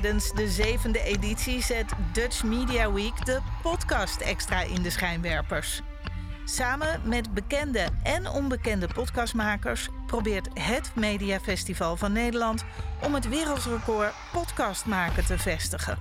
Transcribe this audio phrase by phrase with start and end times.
[0.00, 5.82] Tijdens de zevende editie zet Dutch Media Week de podcast extra in de schijnwerpers.
[6.44, 12.64] Samen met bekende en onbekende podcastmakers probeert het Mediafestival van Nederland
[13.02, 15.98] om het wereldrecord podcast maken te vestigen.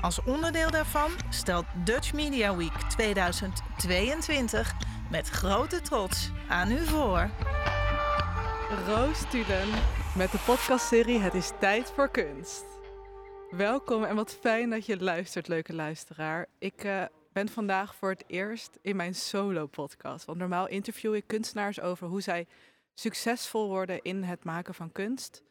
[0.00, 4.74] Als onderdeel daarvan stelt Dutch Media Week 2022
[5.10, 7.30] met grote trots aan u voor.
[8.86, 9.68] Roos Tulen
[10.14, 12.73] met de podcastserie Het is tijd voor kunst.
[13.56, 16.46] Welkom en wat fijn dat je luistert, leuke luisteraar.
[16.58, 20.24] Ik uh, ben vandaag voor het eerst in mijn solo-podcast.
[20.24, 22.46] Want normaal interview ik kunstenaars over hoe zij
[22.94, 25.42] succesvol worden in het maken van kunst.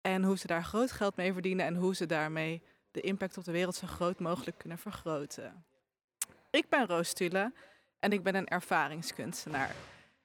[0.00, 3.44] En hoe ze daar groot geld mee verdienen en hoe ze daarmee de impact op
[3.44, 5.64] de wereld zo groot mogelijk kunnen vergroten.
[6.50, 7.52] Ik ben Roos Tule
[7.98, 9.74] en ik ben een ervaringskunstenaar.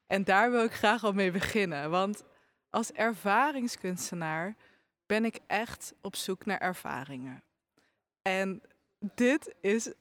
[0.07, 2.23] En daar wil ik graag al mee beginnen, want
[2.69, 4.55] als ervaringskunstenaar
[5.09, 7.43] ben ik echt op zoek naar ervaringen.
[8.21, 8.61] En
[8.99, 9.93] dit is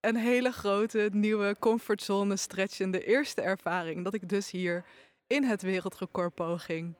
[0.00, 4.84] een hele grote nieuwe comfortzone stretchende eerste ervaring dat ik dus hier
[5.26, 6.96] in het wereldrecordpoging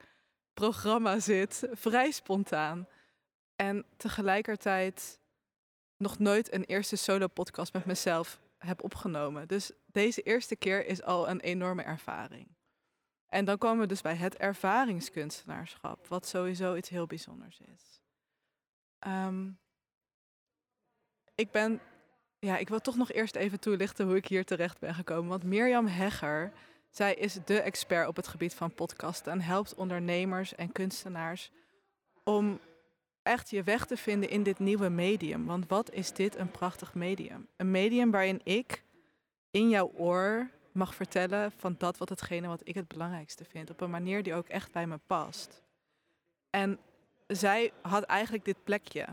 [0.53, 2.87] programma zit, vrij spontaan.
[3.55, 5.19] En tegelijkertijd
[5.97, 9.47] nog nooit een eerste solo podcast met mezelf heb opgenomen.
[9.47, 12.56] Dus deze eerste keer is al een enorme ervaring.
[13.27, 18.01] En dan komen we dus bij het ervaringskunstenaarschap, wat sowieso iets heel bijzonders is.
[18.99, 19.49] Ehm,
[21.35, 21.79] ik ben,
[22.39, 25.29] ja, ik wil toch nog eerst even toelichten hoe ik hier terecht ben gekomen.
[25.29, 26.53] Want Mirjam Hegger,
[26.89, 31.51] zij is de expert op het gebied van podcasten en helpt ondernemers en kunstenaars
[32.23, 32.59] om
[33.23, 35.45] echt je weg te vinden in dit nieuwe medium.
[35.45, 37.47] Want wat is dit een prachtig medium?
[37.55, 38.83] Een medium waarin ik
[39.51, 43.69] in jouw oor mag vertellen van dat wat hetgene wat ik het belangrijkste vind.
[43.69, 45.61] Op een manier die ook echt bij me past.
[46.49, 46.79] En
[47.27, 49.05] zij had eigenlijk dit plekje.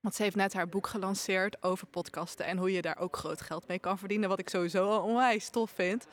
[0.00, 3.40] Want ze heeft net haar boek gelanceerd over podcasten en hoe je daar ook groot
[3.40, 4.28] geld mee kan verdienen.
[4.28, 6.06] Wat ik sowieso al onwijs tof vind.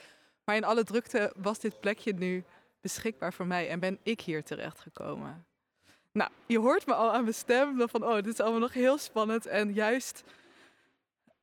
[0.44, 2.44] Maar in alle drukte was dit plekje nu
[2.82, 5.46] beschikbaar voor mij en ben ik hier terecht gekomen.
[6.12, 8.98] Nou, je hoort me al aan mijn stem van, oh, dit is allemaal nog heel
[8.98, 10.24] spannend en juist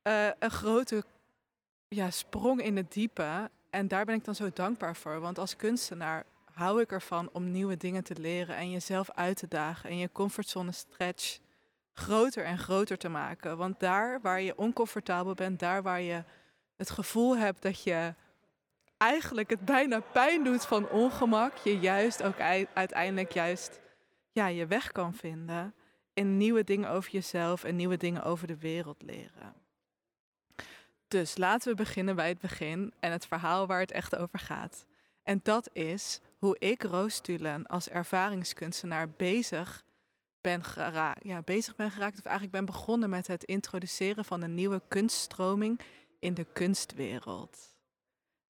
[0.03, 1.03] uh, een grote
[1.95, 3.49] ja, sprong in het diepe.
[3.69, 5.19] En daar ben ik dan zo dankbaar voor.
[5.19, 9.47] Want als kunstenaar hou ik ervan om nieuwe dingen te leren en jezelf uit te
[9.47, 11.39] dagen en je comfortzone stretch
[11.93, 13.57] groter en groter te maken.
[13.57, 16.23] Want daar waar je oncomfortabel bent, daar waar je
[16.75, 18.13] het gevoel hebt dat je
[18.97, 22.39] eigenlijk het bijna pijn doet van ongemak, je juist ook
[22.73, 23.81] uiteindelijk juist
[24.31, 25.73] ja, je weg kan vinden
[26.13, 29.62] in nieuwe dingen over jezelf en nieuwe dingen over de wereld leren.
[31.13, 34.85] Dus laten we beginnen bij het begin en het verhaal waar het echt over gaat.
[35.23, 39.85] En dat is hoe ik Roos Tulen als ervaringskunstenaar bezig
[40.41, 42.17] ben, geraakt, ja, bezig ben geraakt.
[42.17, 45.79] Of eigenlijk ben begonnen met het introduceren van een nieuwe kunststroming
[46.19, 47.75] in de kunstwereld.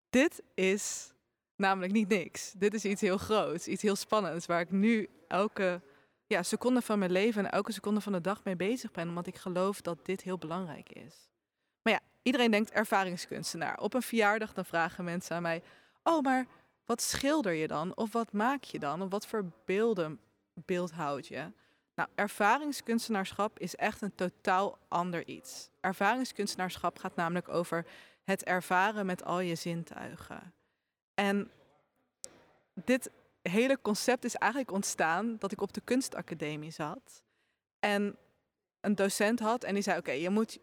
[0.09, 1.13] Dit is
[1.55, 2.51] namelijk niet niks.
[2.51, 5.81] Dit is iets heel groots, iets heel spannends, waar ik nu elke
[6.27, 9.27] ja, seconde van mijn leven en elke seconde van de dag mee bezig ben, omdat
[9.27, 11.31] ik geloof dat dit heel belangrijk is.
[12.23, 13.79] Iedereen denkt ervaringskunstenaar.
[13.79, 15.63] Op een verjaardag dan vragen mensen aan mij:
[16.03, 16.45] Oh, maar
[16.85, 17.95] wat schilder je dan?
[17.95, 19.01] Of wat maak je dan?
[19.01, 20.19] Of wat voor beelden
[20.53, 21.51] beeldhoud je?
[21.95, 25.69] Nou, ervaringskunstenaarschap is echt een totaal ander iets.
[25.79, 27.85] Ervaringskunstenaarschap gaat namelijk over
[28.23, 30.53] het ervaren met al je zintuigen.
[31.13, 31.51] En
[32.73, 33.11] dit
[33.41, 37.23] hele concept is eigenlijk ontstaan dat ik op de kunstacademie zat.
[37.79, 38.17] En
[38.81, 40.59] een docent had en die zei: Oké, je moet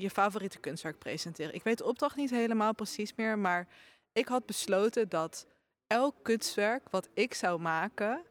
[0.00, 1.54] je favoriete kunstwerk presenteren.
[1.54, 3.68] Ik weet de opdracht niet helemaal precies meer, maar
[4.12, 5.46] ik had besloten dat
[5.86, 8.22] elk kunstwerk wat ik zou maken,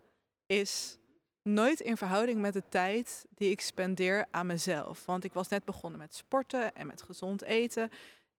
[0.45, 0.97] is
[1.41, 5.05] nooit in verhouding met de tijd die ik spendeer aan mezelf.
[5.05, 7.89] Want ik was net begonnen met sporten en met gezond eten.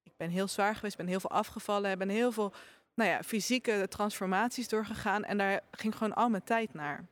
[0.03, 2.53] Ik ben heel zwaar geweest, ben heel veel afgevallen, ben heel veel
[2.95, 7.07] nou ja, fysieke transformaties doorgegaan en daar ging gewoon al mijn tijd naar.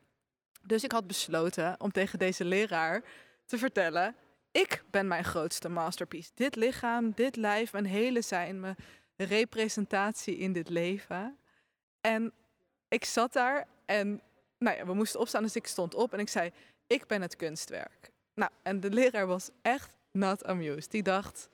[0.63, 3.03] Dus ik had besloten om tegen deze leraar
[3.45, 4.15] te vertellen:
[4.61, 6.31] ik ben mijn grootste masterpiece.
[6.35, 8.77] Dit lichaam, dit lijf, mijn hele zijn, mijn
[9.17, 11.39] representatie in dit leven.
[12.01, 12.33] En
[12.89, 14.21] ik zat daar en
[14.59, 16.53] nou ja, we moesten opstaan, dus ik stond op en ik zei:
[16.87, 18.11] Ik ben het kunstwerk.
[18.35, 20.91] Nou, en de leraar was echt not amused.
[20.91, 21.49] Die dacht: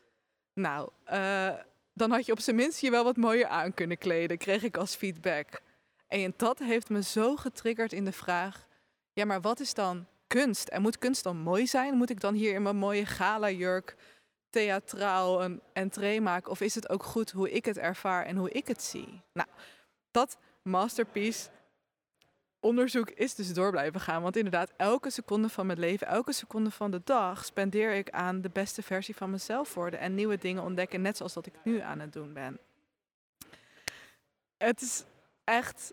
[0.53, 1.55] Nou, uh,
[1.93, 4.77] dan had je op zijn minst je wel wat mooier aan kunnen kleden, kreeg ik
[4.77, 5.61] als feedback.
[6.06, 8.67] En dat heeft me zo getriggerd in de vraag:
[9.12, 10.06] ja, maar wat is dan
[10.40, 10.69] kunst?
[10.69, 11.94] En moet kunst dan mooi zijn?
[11.94, 13.96] Moet ik dan hier in mijn mooie gala-jurk
[14.50, 16.50] theatraal een entree maken?
[16.50, 19.22] Of is het ook goed hoe ik het ervaar en hoe ik het zie?
[19.32, 19.48] Nou,
[20.10, 21.48] dat masterpiece
[22.60, 24.22] onderzoek is dus door blijven gaan.
[24.22, 28.40] Want inderdaad, elke seconde van mijn leven, elke seconde van de dag spendeer ik aan
[28.40, 31.81] de beste versie van mezelf worden en nieuwe dingen ontdekken, net zoals dat ik nu
[31.81, 32.58] aan het doen ben.
[34.56, 35.04] Het is
[35.44, 35.92] echt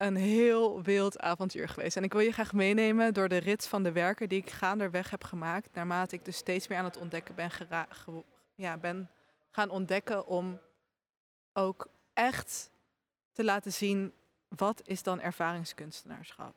[0.00, 1.96] een heel wild avontuur geweest.
[1.96, 5.10] En ik wil je graag meenemen door de rit van de werken die ik gaandeweg
[5.10, 7.50] heb gemaakt, naarmate ik dus steeds meer aan het ontdekken ben,
[8.54, 9.10] ja, ben
[9.50, 10.60] gaan ontdekken om
[11.52, 12.70] ook echt
[13.32, 14.12] te laten zien
[14.48, 16.54] wat is dan ervaringskunstenaarschap?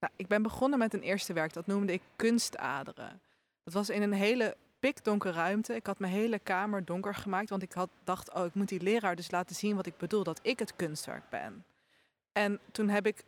[0.00, 3.20] Nou, ik ben begonnen met een eerste werk, dat noemde ik kunstaderen.
[3.64, 5.74] Dat was in een hele pikdonkere ruimte.
[5.74, 8.82] Ik had mijn hele kamer donker gemaakt, want ik had, dacht, oh, ik moet die
[8.82, 11.64] leraar dus laten zien wat ik bedoel, dat ik het kunstwerk ben.
[12.36, 13.24] En toen heb ik,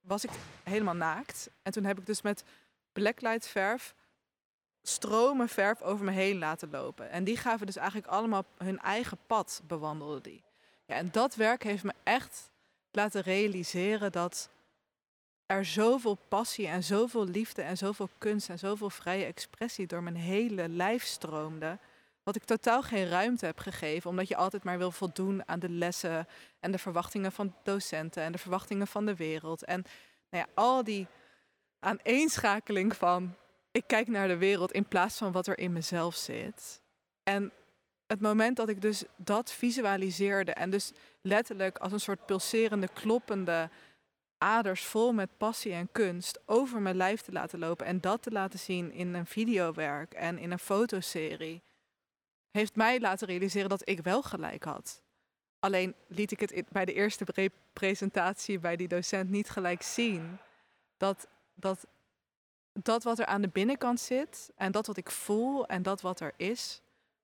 [0.00, 0.30] was ik
[0.62, 1.50] helemaal naakt.
[1.62, 2.44] En toen heb ik dus met
[2.92, 3.94] blacklight verf
[4.82, 7.10] stromen verf over me heen laten lopen.
[7.10, 10.42] En die gaven dus eigenlijk allemaal hun eigen pad bewandelden die.
[10.86, 12.50] Ja, en dat werk heeft me echt
[12.90, 14.50] laten realiseren dat
[15.46, 20.16] er zoveel passie en zoveel liefde en zoveel kunst en zoveel vrije expressie door mijn
[20.16, 21.78] hele lijf stroomde.
[22.22, 25.68] Wat ik totaal geen ruimte heb gegeven, omdat je altijd maar wil voldoen aan de
[25.68, 26.26] lessen
[26.60, 29.64] en de verwachtingen van docenten en de verwachtingen van de wereld.
[29.64, 29.84] En
[30.30, 31.06] nou ja, al die
[31.78, 33.34] aaneenschakeling van
[33.72, 36.80] ik kijk naar de wereld in plaats van wat er in mezelf zit.
[37.22, 37.52] En
[38.06, 43.70] het moment dat ik dus dat visualiseerde en dus letterlijk als een soort pulserende, kloppende
[44.38, 48.30] aders vol met passie en kunst over mijn lijf te laten lopen en dat te
[48.30, 51.62] laten zien in een videowerk en in een fotoserie,
[52.50, 55.02] heeft mij laten realiseren dat ik wel gelijk had.
[55.58, 60.38] Alleen liet ik het bij de eerste presentatie bij die docent niet gelijk zien
[60.96, 61.86] dat, dat
[62.72, 66.20] dat wat er aan de binnenkant zit en dat wat ik voel en dat wat
[66.20, 66.80] er is,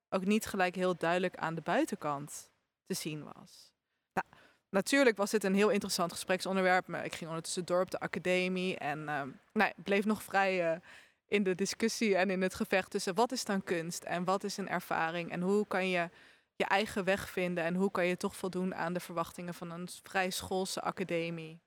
[0.09, 2.51] ook niet gelijk heel duidelijk aan de buitenkant
[2.87, 3.73] te zien was.
[4.13, 4.27] Nou,
[4.71, 6.87] natuurlijk was dit een heel interessant gespreksonderwerp.
[6.87, 10.81] Maar ik ging ondertussen door op de academie en uh, bleef nog vrij uh,
[11.29, 14.57] in de discussie en in het gevecht tussen wat is dan kunst en wat is
[14.57, 16.11] een ervaring en hoe kan je
[16.57, 19.89] je eigen weg vinden en hoe kan je toch voldoen aan de verwachtingen van een
[20.03, 21.61] vrij schoolse academie.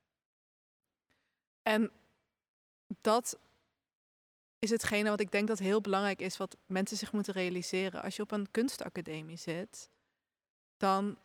[1.61, 1.91] En
[3.01, 3.39] dat
[4.59, 8.01] is hetgene wat ik denk dat heel belangrijk is, wat mensen zich moeten realiseren.
[8.01, 9.89] Als je op een kunstacademie zit,
[10.77, 11.17] dan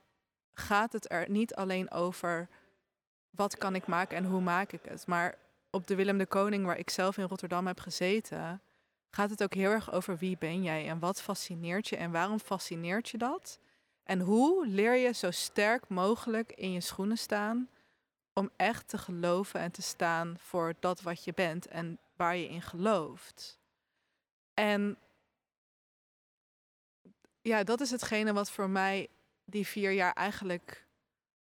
[0.53, 2.49] gaat het er niet alleen over
[3.31, 5.07] wat kan ik maken en hoe maak ik het.
[5.07, 5.39] Maar
[5.75, 8.63] op de Willem de Koning, waar ik zelf in Rotterdam heb gezeten,
[9.11, 12.41] gaat het ook heel erg over wie ben jij en wat fascineert je en waarom
[12.41, 13.59] fascineert je dat?
[14.03, 17.69] En hoe leer je zo sterk mogelijk in je schoenen staan
[18.33, 22.49] om echt te geloven en te staan voor dat wat je bent en waar je
[22.49, 23.59] in gelooft.
[24.55, 24.99] En
[27.43, 29.09] ja, dat is hetgene wat voor mij
[29.45, 30.87] die vier jaar eigenlijk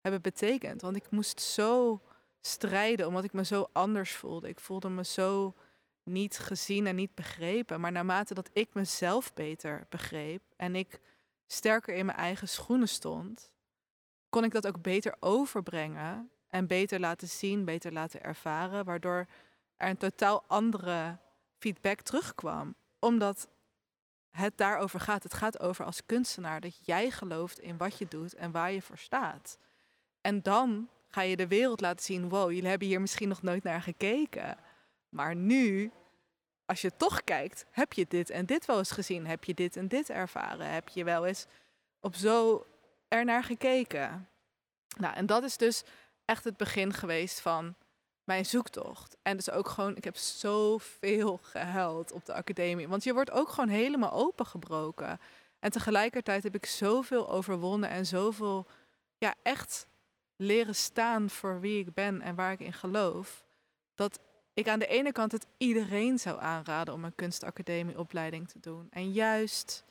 [0.00, 0.80] hebben betekend.
[0.80, 2.00] Want ik moest zo
[2.40, 4.48] strijden omdat ik me zo anders voelde.
[4.48, 5.54] Ik voelde me zo
[6.02, 7.80] niet gezien en niet begrepen.
[7.80, 11.00] Maar naarmate dat ik mezelf beter begreep en ik
[11.46, 13.52] sterker in mijn eigen schoenen stond,
[14.28, 19.26] kon ik dat ook beter overbrengen en beter laten zien, beter laten ervaren, waardoor
[19.76, 21.18] er een totaal andere
[21.58, 22.74] feedback terugkwam.
[22.98, 23.48] Omdat
[24.30, 25.22] het daarover gaat.
[25.22, 28.82] Het gaat over als kunstenaar dat jij gelooft in wat je doet en waar je
[28.82, 29.58] voor staat.
[30.20, 33.62] En dan ga je de wereld laten zien: wow, jullie hebben hier misschien nog nooit
[33.62, 34.56] naar gekeken.
[35.08, 35.92] Maar nu,
[36.66, 39.26] als je toch kijkt, heb je dit en dit wel eens gezien?
[39.26, 40.72] Heb je dit en dit ervaren?
[40.72, 41.46] Heb je wel eens
[42.00, 42.66] op zo
[43.08, 44.28] ernaar gekeken?
[44.96, 45.82] Nou, en dat is dus
[46.24, 47.74] echt het begin geweest van
[48.24, 49.16] mijn zoektocht.
[49.22, 52.88] En dus ook gewoon, ik heb zoveel gehuild op de academie.
[52.88, 55.20] Want je wordt ook gewoon helemaal opengebroken.
[55.58, 58.66] En tegelijkertijd heb ik zoveel overwonnen en zoveel,
[59.18, 59.87] ja, echt
[60.38, 63.44] leren staan voor wie ik ben en waar ik in geloof.
[63.94, 64.20] Dat
[64.54, 68.86] ik aan de ene kant het iedereen zou aanraden om een kunstacademieopleiding te doen.
[68.90, 69.84] En juist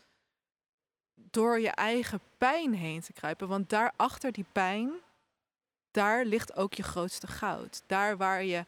[1.14, 3.48] door je eigen pijn heen te kruipen.
[3.48, 4.92] Want daarachter die pijn
[5.92, 7.84] daar ligt ook je grootste goud.
[7.86, 8.66] Daar waar je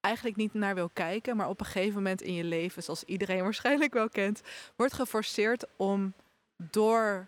[0.00, 3.42] eigenlijk niet naar wil kijken, maar op een gegeven moment in je leven, zoals iedereen
[3.48, 4.40] waarschijnlijk wel kent,
[4.76, 6.12] wordt geforceerd om
[6.56, 7.26] door,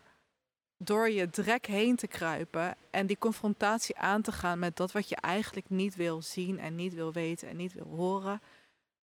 [0.76, 5.08] door je drek heen te kruipen en die confrontatie aan te gaan met dat wat
[5.08, 8.42] je eigenlijk niet wil zien en niet wil weten en niet wil horen.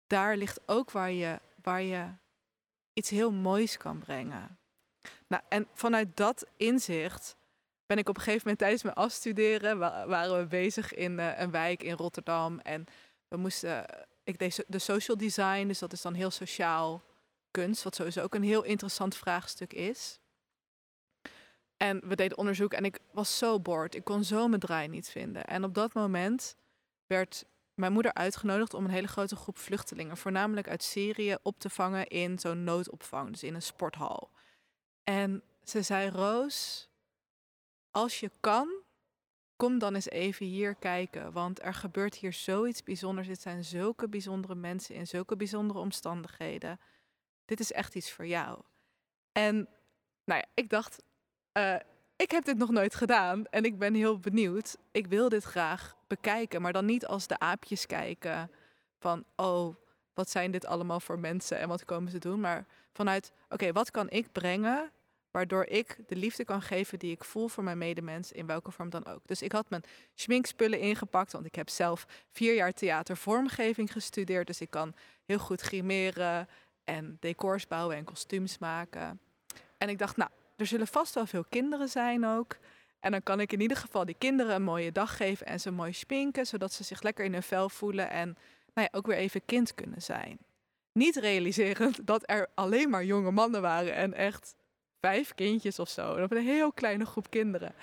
[0.07, 2.05] Daar ligt ook waar je, waar je
[2.93, 4.57] iets heel moois kan brengen.
[5.27, 7.35] Nou, en vanuit dat inzicht
[7.85, 11.51] ben ik op een gegeven moment tijdens mijn afstuderen, waren we bezig in uh, een
[11.51, 12.59] wijk in Rotterdam.
[12.59, 12.85] En
[13.27, 13.85] we moesten,
[14.23, 17.03] ik deed de social design, dus dat is dan heel sociaal
[17.51, 20.19] kunst, wat sowieso ook een heel interessant vraagstuk is.
[21.77, 23.95] En we deden onderzoek en ik was zo boord.
[23.95, 25.45] Ik kon zo mijn draai niet vinden.
[25.45, 26.55] En op dat moment
[27.07, 31.69] werd mijn moeder uitgenodigd om een hele grote groep vluchtelingen, voornamelijk uit Syrië, op te
[31.69, 34.29] vangen in zo'n noodopvang, dus in een sporthal.
[35.03, 36.89] En ze zei: Roos,
[37.91, 38.83] als je kan,
[39.55, 41.31] kom dan eens even hier kijken.
[41.31, 43.27] Want er gebeurt hier zoiets bijzonders.
[43.27, 46.79] Dit zijn zulke bijzondere mensen in zulke bijzondere omstandigheden.
[47.45, 48.61] Dit is echt iets voor jou.
[49.31, 49.55] En
[50.25, 51.03] nou ja, ik dacht,
[51.57, 51.75] uh,
[52.15, 54.77] ik heb dit nog nooit gedaan en ik ben heel benieuwd.
[54.91, 58.51] Ik wil dit graag bekijken, maar dan niet als de aapjes kijken
[58.99, 59.75] van, oh,
[60.13, 63.91] wat zijn dit allemaal voor mensen en wat komen ze doen, maar vanuit, oké, wat
[63.91, 64.91] kan ik brengen
[65.31, 68.89] waardoor ik de liefde kan geven die ik voel voor mijn medemens, in welke vorm
[68.89, 69.21] dan ook.
[69.25, 69.83] Dus ik had mijn
[70.13, 74.95] schminkspullen ingepakt, want ik heb zelf vier jaar theatervormgeving gestudeerd, dus ik kan
[75.25, 76.47] heel goed grimeren
[76.83, 79.19] en decors bouwen en kostuums maken.
[79.77, 82.57] En ik dacht, nou, er zullen vast wel veel kinderen zijn ook.
[82.99, 85.71] En dan kan ik in ieder geval die kinderen een mooie dag geven en ze
[85.71, 88.37] mooi spinken, zodat ze zich lekker in hun vel voelen en
[88.73, 90.37] nou ja, ook weer even kind kunnen zijn.
[90.91, 94.55] Niet realiserend dat er alleen maar jonge mannen waren en echt
[94.99, 96.23] vijf kindjes of zo.
[96.23, 97.73] Of een heel kleine groep kinderen.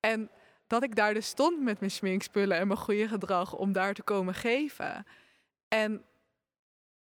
[0.00, 0.30] En
[0.66, 4.02] dat ik daar dus stond met mijn schminkspullen en mijn goede gedrag om daar te
[4.02, 5.06] komen geven.
[5.68, 6.04] En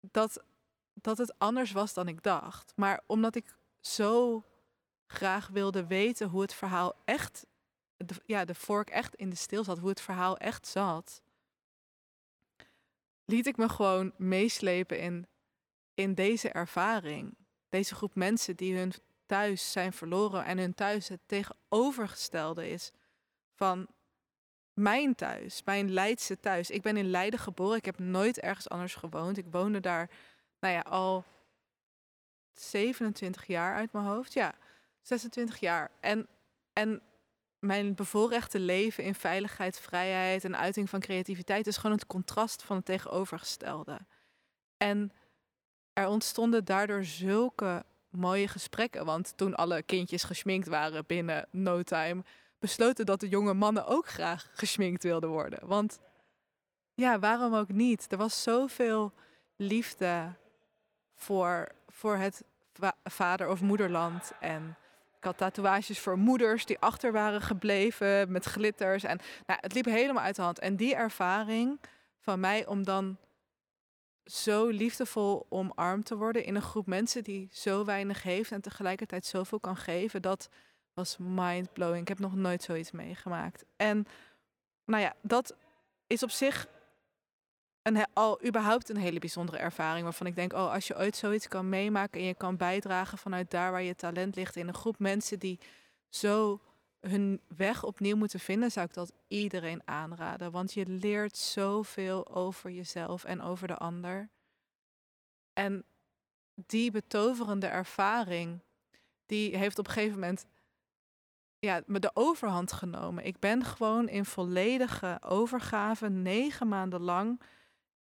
[0.02, 0.44] dat,
[0.94, 2.74] dat het anders was dan ik dacht.
[2.76, 4.44] Maar omdat ik zo
[5.12, 7.46] graag wilde weten hoe het verhaal echt,
[7.98, 11.22] de, ja, de vork echt in de steel zat, hoe het verhaal echt zat,
[13.26, 15.28] liet ik me gewoon meeslepen in,
[15.94, 17.38] in deze ervaring.
[17.70, 18.94] Deze groep mensen die hun
[19.26, 22.92] thuis zijn verloren en hun thuis het tegenovergestelde is
[23.56, 23.88] van
[24.74, 26.70] mijn thuis, mijn Leidse thuis.
[26.70, 29.38] Ik ben in Leiden geboren, ik heb nooit ergens anders gewoond.
[29.38, 30.10] Ik woonde daar,
[30.60, 31.26] nou ja, al
[32.54, 34.34] 27 jaar uit mijn hoofd.
[34.34, 34.56] Ja,
[35.02, 35.92] 26 jaar.
[36.00, 36.28] En,
[36.74, 37.02] en
[37.60, 42.76] mijn bevoorrechte leven in veiligheid, vrijheid en uiting van creativiteit is gewoon het contrast van
[42.76, 44.00] het tegenovergestelde.
[44.78, 45.12] En
[45.94, 49.06] er ontstonden daardoor zulke mooie gesprekken.
[49.06, 52.24] Want toen alle kindjes gesminkt waren binnen no time,
[52.60, 55.68] besloten dat de jonge mannen ook graag gesminkt wilden worden.
[55.68, 56.00] Want
[56.94, 58.12] ja, waarom ook niet?
[58.12, 59.14] Er was zoveel
[59.56, 60.34] liefde
[61.16, 62.44] voor, voor het
[63.04, 64.32] vader- of moederland.
[64.40, 64.78] En
[65.22, 69.04] ik had tatoeages voor moeders die achter waren gebleven met glitters.
[69.04, 70.60] En nou, het liep helemaal uit de hand.
[70.60, 71.80] En die ervaring
[72.20, 73.18] van mij om dan
[74.26, 79.26] zo liefdevol omarmd te worden in een groep mensen die zo weinig heeft en tegelijkertijd
[79.26, 80.50] zoveel kan geven, dat
[80.94, 82.02] was mind-blowing.
[82.02, 83.66] Ik heb nog nooit zoiets meegemaakt.
[83.76, 84.08] En
[84.86, 85.56] nou ja, dat
[86.08, 86.68] is op zich
[87.82, 90.04] een, al überhaupt een hele bijzondere ervaring.
[90.04, 93.52] Waarvan ik denk, oh, als je ooit zoiets kan meemaken en je kan bijdragen vanuit
[93.52, 95.60] daar waar je talent ligt in een groep mensen die
[96.10, 96.62] zo
[97.00, 100.52] hun weg opnieuw moeten vinden, zou ik dat iedereen aanraden.
[100.52, 104.30] Want je leert zoveel over jezelf en over de ander.
[105.54, 105.84] En
[106.56, 108.60] die betoverende ervaring,
[109.26, 110.46] die heeft op een gegeven moment
[111.60, 113.26] ja, me de overhand genomen.
[113.26, 117.42] Ik ben gewoon in volledige overgave negen maanden lang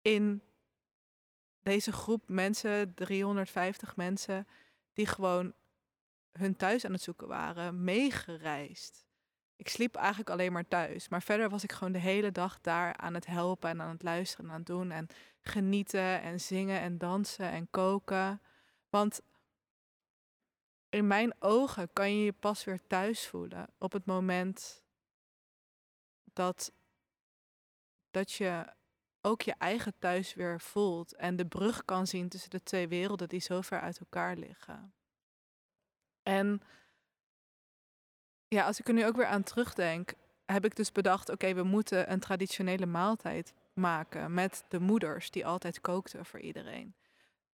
[0.07, 0.41] in
[1.63, 4.47] deze groep mensen, 350 mensen,
[4.93, 5.53] die gewoon
[6.31, 9.05] hun thuis aan het zoeken waren, meegereisd.
[9.55, 11.09] Ik sliep eigenlijk alleen maar thuis.
[11.09, 14.03] Maar verder was ik gewoon de hele dag daar aan het helpen en aan het
[14.03, 14.91] luisteren en aan het doen.
[14.91, 15.07] En
[15.41, 18.41] genieten en zingen en dansen en koken.
[18.89, 19.21] Want
[20.89, 24.83] in mijn ogen kan je je pas weer thuis voelen op het moment
[26.33, 26.71] dat,
[28.11, 28.75] dat je
[29.27, 33.29] ook je eigen thuis weer voelt en de brug kan zien tussen de twee werelden
[33.29, 34.93] die zo ver uit elkaar liggen.
[36.23, 36.61] En
[38.47, 40.13] ja, als ik er nu ook weer aan terugdenk,
[40.45, 45.45] heb ik dus bedacht: oké, we moeten een traditionele maaltijd maken met de moeders die
[45.45, 46.95] altijd kookten voor iedereen.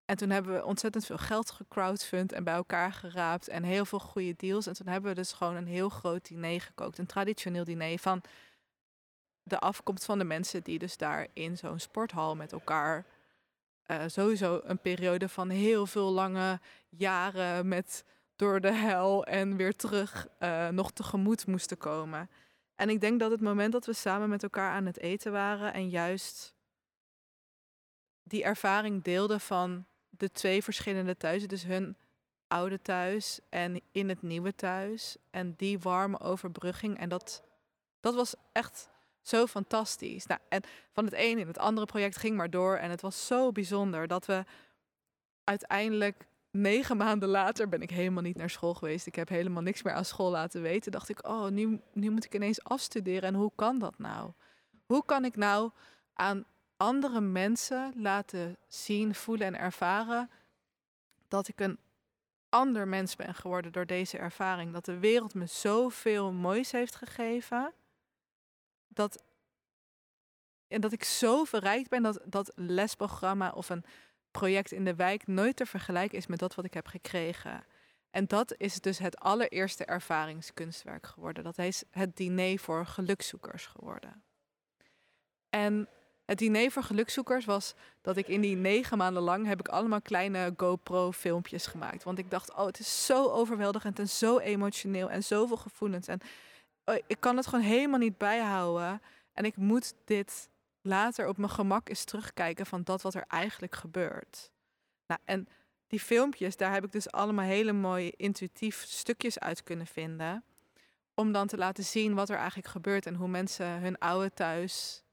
[0.05, 3.99] En toen hebben we ontzettend veel geld gecrowdfund en bij elkaar geraapt en heel veel
[3.99, 4.67] goede deals.
[4.67, 6.99] En toen hebben we dus gewoon een heel groot diner gekookt.
[6.99, 8.23] Een traditioneel diner van
[9.43, 13.07] de afkomst van de mensen die dus daar in zo'n sporthal met elkaar
[13.87, 18.05] uh, sowieso een periode van heel veel lange jaren met
[18.37, 22.31] door de hel en weer terug uh, nog tegemoet moesten komen.
[22.75, 25.73] En ik denk dat het moment dat we samen met elkaar aan het eten waren
[25.73, 26.55] en juist
[28.23, 31.97] die ervaring deelden van de twee verschillende thuizen, dus hun
[32.49, 37.43] oude thuis en in het nieuwe thuis en die warme overbrugging en dat
[38.01, 38.89] dat was echt
[39.23, 40.27] zo fantastisch.
[40.27, 40.63] Nou, en
[40.93, 44.07] van het een in het andere project ging maar door en het was zo bijzonder
[44.07, 44.45] dat we
[45.45, 49.07] uiteindelijk negen maanden later ben ik helemaal niet naar school geweest.
[49.07, 50.93] Ik heb helemaal niks meer aan school laten weten.
[50.93, 53.23] Dacht ik, oh, nu, nu moet ik ineens afstuderen.
[53.23, 54.33] En hoe kan dat nou?
[54.87, 55.71] Hoe kan ik nou
[56.15, 56.45] aan
[56.77, 60.31] andere mensen laten zien, voelen en ervaren
[61.29, 61.79] dat ik een
[62.49, 64.73] ander mens ben geworden door deze ervaring.
[64.73, 67.73] Dat de wereld me zoveel moois heeft gegeven.
[68.95, 69.25] Dat,
[70.69, 73.85] en dat ik zo verrijkt ben dat dat lesprogramma of een
[74.31, 77.65] project in de wijk nooit te vergelijken is met dat wat ik heb gekregen.
[78.11, 81.45] En dat is dus het allereerste ervaringskunstwerk geworden.
[81.45, 84.23] Dat is het diner voor gelukzoekers geworden.
[85.49, 85.89] En
[86.25, 90.03] het diner voor gelukzoekers was dat ik in die negen maanden lang heb ik allemaal
[90.03, 92.03] kleine GoPro filmpjes gemaakt.
[92.03, 96.07] Want ik dacht, oh, het is zo overweldigend en zo emotioneel en zoveel gevoelens.
[96.07, 96.21] En
[97.07, 99.03] ik kan het gewoon helemaal niet bijhouden.
[99.33, 103.75] En ik moet dit later op mijn gemak eens terugkijken van dat wat er eigenlijk
[103.75, 104.51] gebeurt.
[105.07, 105.49] Nou, en
[105.87, 110.45] die filmpjes, daar heb ik dus allemaal hele mooie intuïtief stukjes uit kunnen vinden.
[111.15, 115.05] Om dan te laten zien wat er eigenlijk gebeurt en hoe mensen hun oude thuis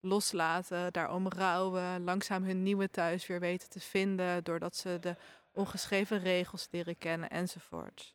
[0.00, 5.16] loslaten, daarom rouwen, langzaam hun nieuwe thuis weer weten te vinden, doordat ze de
[5.52, 8.14] ongeschreven regels leren kennen enzovoort.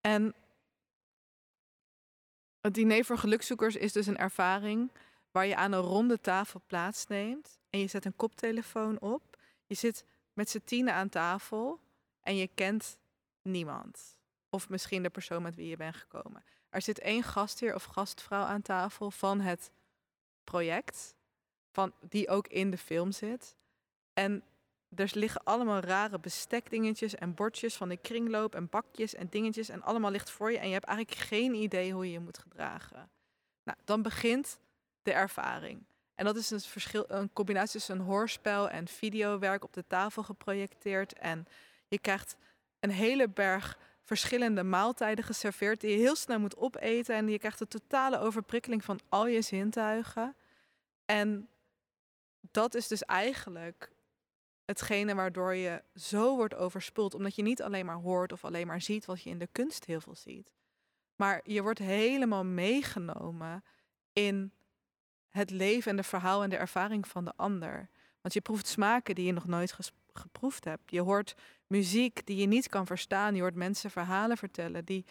[0.00, 0.34] En
[2.66, 4.92] het diner voor gelukzoekers is dus een ervaring
[5.30, 9.36] waar je aan een ronde tafel plaatsneemt en je zet een koptelefoon op.
[9.66, 11.80] Je zit met z'n tienen aan tafel
[12.20, 12.98] en je kent
[13.42, 14.18] niemand.
[14.50, 16.44] Of misschien de persoon met wie je bent gekomen.
[16.70, 19.70] Er zit één gastheer of gastvrouw aan tafel van het
[20.44, 21.14] project,
[21.72, 23.56] van, die ook in de film zit.
[24.12, 24.42] En
[24.94, 29.68] er liggen allemaal rare bestekdingetjes en bordjes van de kringloop en bakjes en dingetjes.
[29.68, 32.38] En allemaal ligt voor je en je hebt eigenlijk geen idee hoe je je moet
[32.38, 33.10] gedragen.
[33.62, 34.58] Nou, dan begint
[35.02, 35.84] de ervaring.
[36.14, 40.22] En dat is een, verschil, een combinatie tussen een hoorspel en videowerk op de tafel
[40.22, 41.12] geprojecteerd.
[41.12, 41.46] En
[41.88, 42.36] je krijgt
[42.80, 47.14] een hele berg verschillende maaltijden geserveerd die je heel snel moet opeten.
[47.14, 50.36] En je krijgt de totale overprikkeling van al je zintuigen.
[51.04, 51.48] En
[52.50, 53.90] dat is dus eigenlijk
[54.66, 57.14] hetgene waardoor je zo wordt overspoeld.
[57.14, 59.84] Omdat je niet alleen maar hoort of alleen maar ziet wat je in de kunst
[59.84, 60.52] heel veel ziet.
[61.16, 63.64] Maar je wordt helemaal meegenomen
[64.12, 64.52] in
[65.28, 67.88] het leven en de verhaal en de ervaring van de ander.
[68.20, 69.76] Want je proeft smaken die je nog nooit
[70.12, 70.90] geproefd hebt.
[70.90, 71.34] Je hoort
[71.66, 73.34] muziek die je niet kan verstaan.
[73.34, 75.04] Je hoort mensen verhalen vertellen die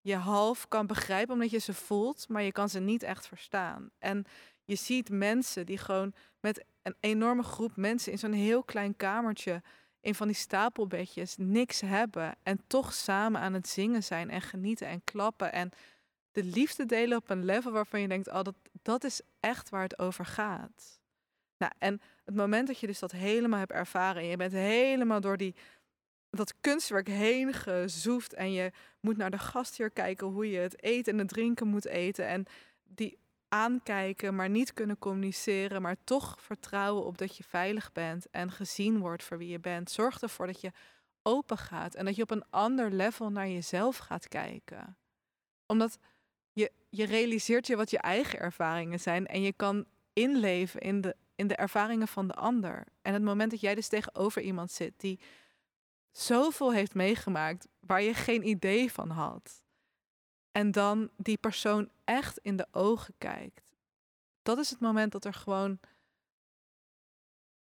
[0.00, 3.90] je half kan begrijpen omdat je ze voelt, maar je kan ze niet echt verstaan.
[3.98, 4.24] En
[4.64, 9.62] je ziet mensen die gewoon met een enorme groep mensen in zo'n heel klein kamertje
[10.00, 14.86] in van die stapelbedjes niks hebben en toch samen aan het zingen zijn en genieten
[14.86, 15.70] en klappen en
[16.32, 19.82] de liefde delen op een level waarvan je denkt, oh, dat, dat is echt waar
[19.82, 21.00] het over gaat.
[21.58, 25.20] Nou, en het moment dat je dus dat helemaal hebt ervaren en je bent helemaal
[25.20, 25.54] door die,
[26.30, 31.12] dat kunstwerk heen gezoefd en je moet naar de gastheer kijken hoe je het eten
[31.12, 32.44] en het drinken moet eten en
[33.50, 38.98] aankijken, maar niet kunnen communiceren, maar toch vertrouwen op dat je veilig bent en gezien
[38.98, 39.90] wordt voor wie je bent.
[39.90, 40.72] Zorg ervoor dat je
[41.22, 44.96] open gaat en dat je op een ander level naar jezelf gaat kijken.
[45.66, 45.98] Omdat
[46.52, 51.16] je, je realiseert je wat je eigen ervaringen zijn en je kan inleven in de,
[51.34, 52.86] in de ervaringen van de ander.
[53.02, 55.20] En het moment dat jij dus tegenover iemand zit die
[56.10, 59.62] zoveel heeft meegemaakt waar je geen idee van had.
[60.52, 63.62] En dan die persoon echt in de ogen kijkt.
[64.42, 65.80] Dat is het moment dat er gewoon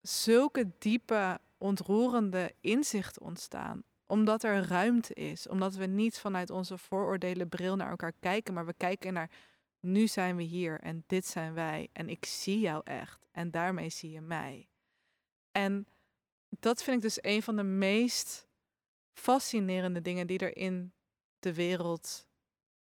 [0.01, 5.49] zulke diepe, ontroerende inzichten ontstaan omdat er ruimte is.
[5.49, 9.31] Omdat we niet vanuit onze vooroordelen bril naar elkaar kijken, maar we kijken naar
[9.81, 13.90] nu zijn we hier en dit zijn wij en ik zie jou echt en daarmee
[13.90, 14.68] zie je mij.
[15.53, 15.87] En
[16.49, 18.46] dat vind ik dus een van de meest
[19.12, 20.92] fascinerende dingen die er in
[21.38, 22.26] de wereld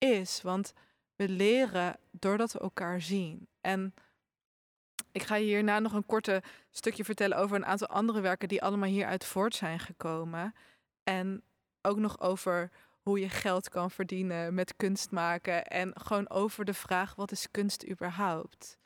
[0.03, 0.41] is.
[0.41, 0.73] Want
[1.15, 3.47] we leren doordat we elkaar zien.
[3.61, 3.93] En
[5.11, 8.89] ik ga hierna nog een korte stukje vertellen over een aantal andere werken die allemaal
[8.89, 10.55] hieruit voort zijn gekomen.
[11.03, 11.43] En
[11.81, 15.65] ook nog over hoe je geld kan verdienen met kunst maken.
[15.65, 18.77] En gewoon over de vraag: wat is kunst überhaupt?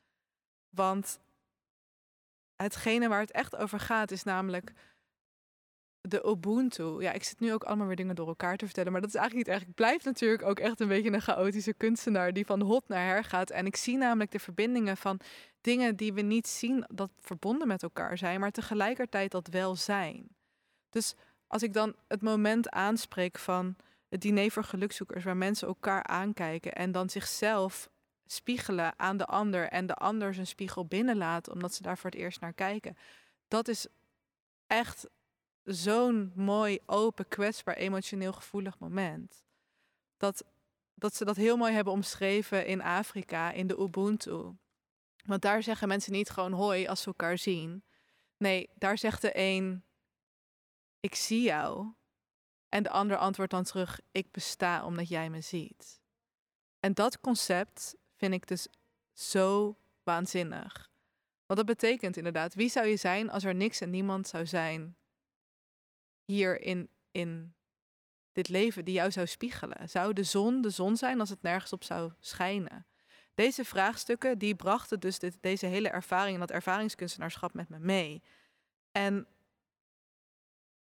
[0.69, 1.19] Want
[2.55, 4.73] hetgene waar het echt over gaat is namelijk
[6.09, 7.01] de Ubuntu.
[7.01, 9.15] Ja, ik zit nu ook allemaal weer dingen door elkaar te vertellen, maar dat is
[9.15, 9.67] eigenlijk niet erg.
[9.67, 13.23] Ik blijf natuurlijk ook echt een beetje een chaotische kunstenaar die van hot naar her
[13.23, 13.49] gaat.
[13.49, 15.19] En ik zie namelijk de verbindingen van
[15.61, 20.27] dingen die we niet zien dat verbonden met elkaar zijn, maar tegelijkertijd dat wel zijn.
[20.89, 21.15] Dus
[21.47, 23.75] als ik dan het moment aanspreek van
[24.09, 27.89] het diner voor gelukzoekers, waar mensen elkaar aankijken en dan zichzelf
[28.25, 32.19] spiegelen aan de ander en de ander zijn spiegel binnenlaten omdat ze daar voor het
[32.19, 32.97] eerst naar kijken.
[33.47, 33.87] Dat is
[34.67, 35.07] echt
[35.67, 39.43] zo'n mooi, open, kwetsbaar, emotioneel gevoelig moment.
[40.17, 40.43] Dat,
[40.93, 44.55] dat ze dat heel mooi hebben omschreven in Afrika, in de Ubuntu.
[45.25, 47.83] Want daar zeggen mensen niet gewoon hoi als ze elkaar zien.
[48.37, 49.83] Nee, daar zegt de een,
[50.99, 51.93] ik zie jou.
[52.69, 56.01] En de ander antwoordt dan terug, ik besta omdat jij me ziet.
[56.79, 58.67] En dat concept vind ik dus
[59.13, 60.91] zo waanzinnig.
[61.45, 64.97] Want dat betekent inderdaad, wie zou je zijn als er niks en niemand zou zijn
[66.27, 67.53] hier in, in
[68.31, 69.89] dit leven die jou zou spiegelen?
[69.89, 72.85] Zou de zon de zon zijn als het nergens op zou schijnen?
[73.33, 78.23] Deze vraagstukken die brachten dus dit, deze hele ervaring en dat ervaringskunstenaarschap met me mee.
[78.91, 79.27] En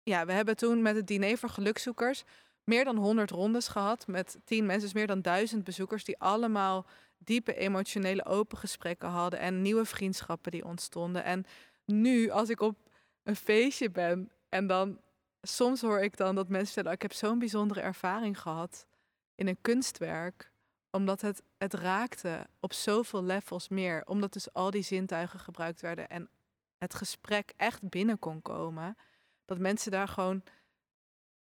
[0.03, 2.23] ja, we hebben toen met het diner voor gelukzoekers
[2.63, 6.85] meer dan 100 rondes gehad met tien mensen, dus meer dan duizend bezoekers die allemaal
[7.17, 11.23] diepe emotionele open gesprekken hadden en nieuwe vriendschappen die ontstonden.
[11.23, 11.45] En
[11.85, 12.77] nu, als ik op
[13.23, 14.99] een feestje ben en dan
[15.41, 18.87] soms hoor ik dan dat mensen zeggen: ik heb zo'n bijzondere ervaring gehad
[19.35, 20.51] in een kunstwerk,
[20.91, 26.09] omdat het, het raakte op zoveel levels meer, omdat dus al die zintuigen gebruikt werden
[26.09, 26.29] en
[26.77, 28.97] het gesprek echt binnen kon komen,
[29.45, 30.43] dat mensen daar gewoon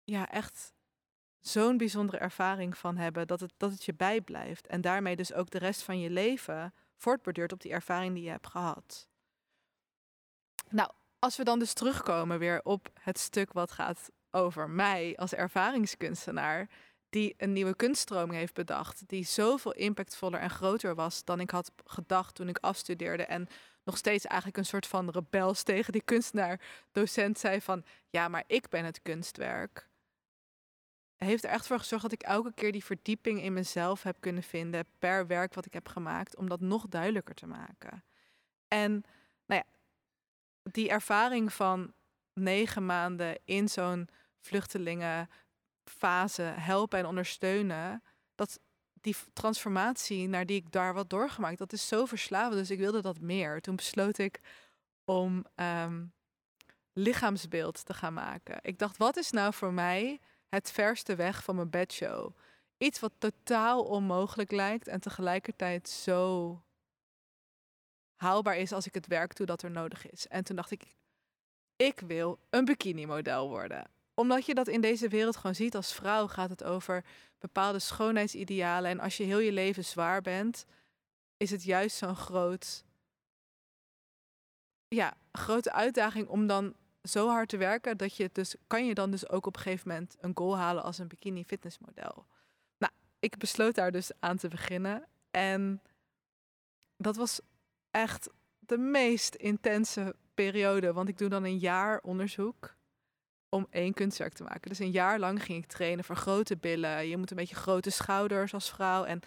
[0.04, 0.74] ja, echt
[1.40, 4.68] zo'n bijzondere ervaring van hebben dat het, dat het je bijblijft.
[4.68, 8.30] En daarmee dus ook de rest van je leven voortborduurt op die ervaring die je
[8.30, 9.08] hebt gehad.
[10.70, 15.34] Nou, als we dan dus terugkomen weer op het stuk wat gaat over mij als
[15.34, 16.70] ervaringskunstenaar,
[17.10, 21.72] die een nieuwe kunststroming heeft bedacht, die zoveel impactvoller en groter was dan ik had
[21.86, 23.48] gedacht toen ik afstudeerde en
[23.84, 28.44] nog steeds eigenlijk een soort van rebels tegen die kunstenaar docent zei van ja, maar
[28.48, 29.90] ik ben het kunstwerk
[31.26, 34.44] heeft er echt voor gezorgd dat ik elke keer die verdieping in mezelf heb kunnen
[34.44, 38.04] vinden per werk wat ik heb gemaakt, om dat nog duidelijker te maken.
[38.68, 38.92] En
[39.46, 39.79] nou ja,
[40.72, 41.94] die ervaring van
[42.34, 48.04] negen maanden in zo'n vluchtelingenfase helpen en ondersteunen,
[48.36, 48.60] dat
[49.02, 52.58] die transformatie naar die ik daar wat doorgemaakt, dat is zo verslavend.
[52.58, 53.62] Dus ik wilde dat meer.
[53.62, 54.40] Toen besloot ik
[55.06, 56.06] om ehm,
[56.94, 58.60] lichaamsbeeld te gaan maken.
[58.62, 62.36] Ik dacht, wat is nou voor mij het verste weg van mijn bedshow.
[62.78, 66.64] Iets wat totaal onmogelijk lijkt en tegelijkertijd zo
[68.20, 70.28] haalbaar is als ik het werk doe dat er nodig is.
[70.28, 70.84] En toen dacht ik,
[71.76, 73.90] ik wil een bikini-model worden.
[74.14, 77.06] Omdat je dat in deze wereld gewoon ziet als vrouw, gaat het over
[77.38, 78.92] bepaalde schoonheidsidealen.
[78.92, 80.66] En als je heel je leven zwaar bent,
[81.38, 82.84] is het juist zo'n groot,
[84.88, 89.12] ja, grote uitdaging om dan zo hard te werken dat je dus kan je dan
[89.12, 92.26] dus ook op een gegeven moment een goal halen als een bikini fitnessmodel.
[92.78, 95.82] Nou, ik besloot daar dus aan te beginnen en
[96.98, 97.40] dat was
[97.92, 102.78] echt de meest intense periode, want ik doe dan een jaar onderzoek
[103.50, 104.70] om één kunstwerk te maken.
[104.70, 107.08] Dus een jaar lang ging ik trainen voor grote billen.
[107.08, 109.20] Je moet een beetje grote schouders als vrouw en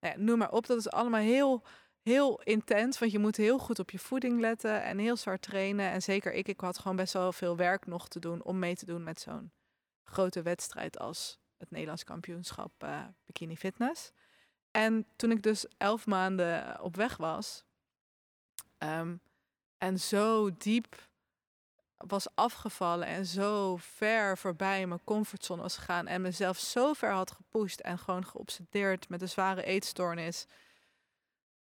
[0.00, 0.66] nou ja, noem maar op.
[0.66, 1.64] Dat is allemaal heel
[2.02, 5.90] heel intens, want je moet heel goed op je voeding letten en heel zwaar trainen.
[5.90, 8.76] En zeker ik, ik had gewoon best wel veel werk nog te doen om mee
[8.76, 9.52] te doen met zo'n
[10.04, 14.12] grote wedstrijd als het Nederlands kampioenschap uh, bikini fitness.
[14.70, 17.64] En toen ik dus elf maanden op weg was
[18.80, 19.16] ehm,
[19.78, 21.08] en zo diep
[21.96, 27.30] was afgevallen en zo ver voorbij mijn comfortzone was gegaan en mezelf zo ver had
[27.30, 30.46] gepusht en gewoon geobsedeerd met een zware eetstoornis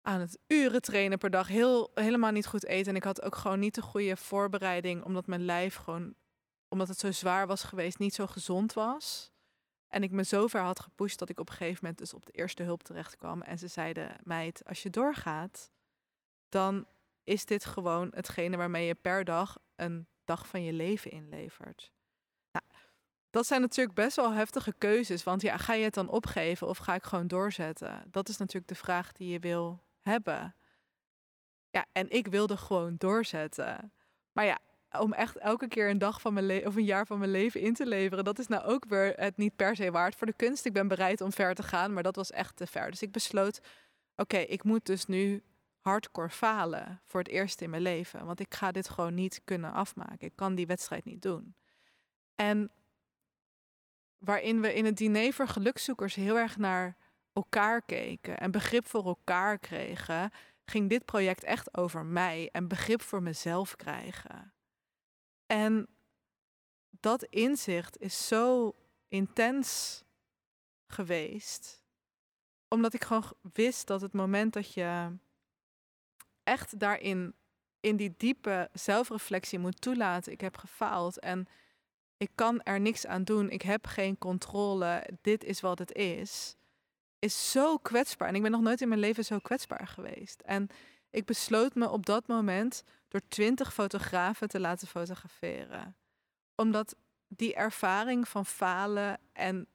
[0.08, 1.48] aan het uren trainen per dag.
[1.48, 2.90] Heel, helemaal niet goed eten.
[2.90, 5.04] En ik had ook gewoon niet de goede voorbereiding.
[5.04, 6.14] Omdat mijn lijf gewoon,
[6.68, 9.32] omdat het zo zwaar was geweest, niet zo gezond was.
[9.88, 12.26] En ik me zo ver had gepusht dat ik op een gegeven moment dus op
[12.26, 13.42] de eerste hulp terecht kwam.
[13.42, 15.72] En ze zeiden, meid, als je doorgaat,
[16.50, 16.86] dan
[17.28, 21.92] is dit gewoon hetgene waarmee je per dag een dag van je leven inlevert.
[22.52, 22.66] Nou,
[23.30, 25.24] dat zijn natuurlijk best wel heftige keuzes.
[25.24, 28.04] Want ja, ga je het dan opgeven of ga ik gewoon doorzetten?
[28.12, 30.56] Dat is natuurlijk de vraag die je wil hebben.
[31.70, 33.92] Ja, en ik wilde gewoon doorzetten.
[34.32, 34.60] Maar ja,
[35.00, 37.62] om echt elke keer een dag van mijn leven of een jaar van mijn leven
[37.62, 40.34] in te leveren, dat is nou ook weer het niet per se waard voor de
[40.34, 40.66] kunst.
[40.66, 42.92] Ik ben bereid om ver te gaan, maar dat was echt te ver.
[42.92, 43.60] Dus ik besloot,
[44.16, 45.44] oké, ik moet dus nu
[45.88, 49.72] hardcore falen voor het eerst in mijn leven, want ik ga dit gewoon niet kunnen
[49.72, 50.28] afmaken.
[50.28, 51.56] Ik kan die wedstrijd niet doen.
[52.36, 52.72] En
[54.18, 56.98] waarin we in het diner voor gelukzoekers heel erg naar
[57.34, 60.32] elkaar keken en begrip voor elkaar kregen,
[60.66, 64.54] ging dit project echt over mij en begrip voor mezelf krijgen.
[65.46, 65.88] En
[66.90, 68.76] dat inzicht is zo
[69.08, 70.04] intens
[70.88, 71.84] geweest,
[72.68, 75.18] omdat ik gewoon wist dat het moment dat je
[76.48, 77.34] echt daarin,
[77.80, 81.48] in die diepe zelfreflectie moet toelaten, ik heb gefaald en
[82.18, 86.58] ik kan er niks aan doen, ik heb geen controle, dit is wat het is
[87.20, 88.28] is zo kwetsbaar.
[88.28, 90.42] En ik ben nog nooit in mijn leven zo kwetsbaar geweest.
[90.42, 90.68] En
[91.10, 95.96] ik besloot me op dat moment door twintig fotografen te laten fotograferen.
[96.56, 96.96] Omdat
[97.28, 99.68] die ervaring van falen en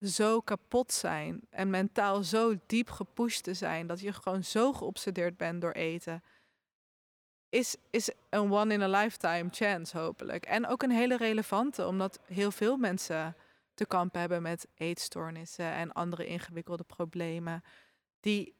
[0.00, 5.36] zo kapot zijn en mentaal zo diep gepusht te zijn dat je gewoon zo geobsedeerd
[5.36, 6.22] bent door eten,
[7.48, 10.46] is, is een one in a lifetime chance hopelijk.
[10.46, 13.36] En ook een hele relevante, omdat heel veel mensen
[13.74, 17.62] te kampen hebben met eetstoornissen en andere ingewikkelde problemen
[18.20, 18.54] die,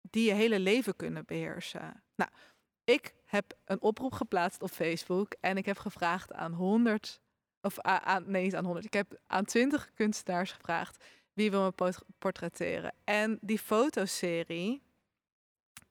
[0.00, 2.02] die je hele leven kunnen beheersen.
[2.14, 2.30] Nou,
[2.84, 7.20] ik heb een oproep geplaatst op Facebook en ik heb gevraagd aan 100
[7.62, 8.86] of aan, nee, niet aan 100.
[8.86, 12.92] Ik heb aan 20 kunstenaars gevraagd wie wil me portretteren.
[13.04, 14.82] En die fotoserie,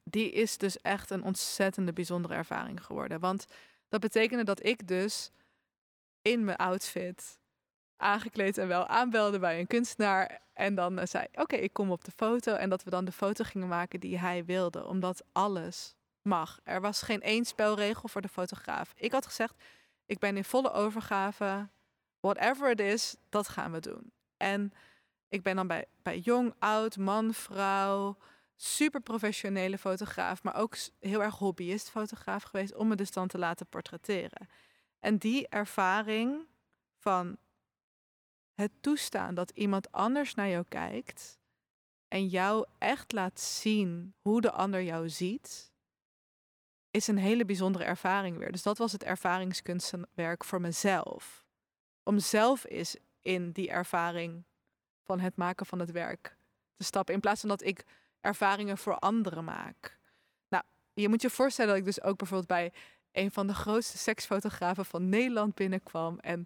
[0.04, 3.20] die is dus echt een ontzettende bijzondere ervaring geworden.
[3.20, 3.46] Want
[3.90, 5.32] dat betekende dat ik dus
[6.22, 7.40] in mijn outfit
[7.98, 10.42] aangekleed en wel aanbelde bij een kunstenaar.
[10.54, 12.54] En dan eh, zei, oké, ik kom op de foto.
[12.54, 14.86] En dat we dan de foto gingen maken die hij wilde.
[14.86, 16.60] Omdat alles mag.
[16.64, 18.94] Er was geen één spelregel voor de fotograaf.
[18.96, 19.56] Ik had gezegd,
[20.08, 21.70] ik ben in volle overgave.
[22.20, 24.12] Whatever it is, dat gaan we doen.
[24.38, 24.74] En
[25.30, 28.18] ik ben dan bij, bij jong, oud, man, vrouw,
[28.56, 33.38] super professionele fotograaf, maar ook heel erg hobbyist fotograaf geweest om me dus dan te
[33.38, 34.50] laten portretteren.
[35.00, 36.48] En die ervaring
[36.98, 37.38] van
[38.54, 41.40] het toestaan dat iemand anders naar jou kijkt
[42.08, 45.72] en jou echt laat zien hoe de ander jou ziet,
[46.92, 48.52] is een hele bijzondere ervaring weer.
[48.52, 51.46] Dus dat was het ervaringskunstenwerk voor mezelf.
[52.04, 54.44] Om zelf eens in die ervaring
[55.04, 56.38] van het maken van het werk
[56.78, 57.14] te stappen.
[57.14, 57.84] In plaats van dat ik
[58.22, 59.98] ervaringen voor anderen maak.
[60.50, 62.74] Nou, je moet je voorstellen dat ik dus ook bijvoorbeeld bij
[63.12, 66.20] een van de grootste seksfotografen van Nederland binnenkwam.
[66.20, 66.46] En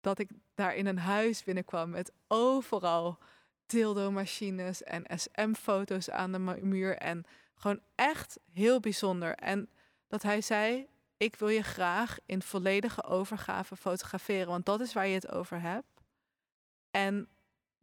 [0.00, 3.18] dat ik daar in een huis binnenkwam met overal
[3.66, 6.96] dildo-machines en SM-foto's aan de muur.
[6.96, 9.34] En gewoon echt heel bijzonder.
[9.34, 9.68] En
[10.06, 15.06] dat hij zei: Ik wil je graag in volledige overgave fotograferen, want dat is waar
[15.06, 16.02] je het over hebt.
[16.90, 17.28] En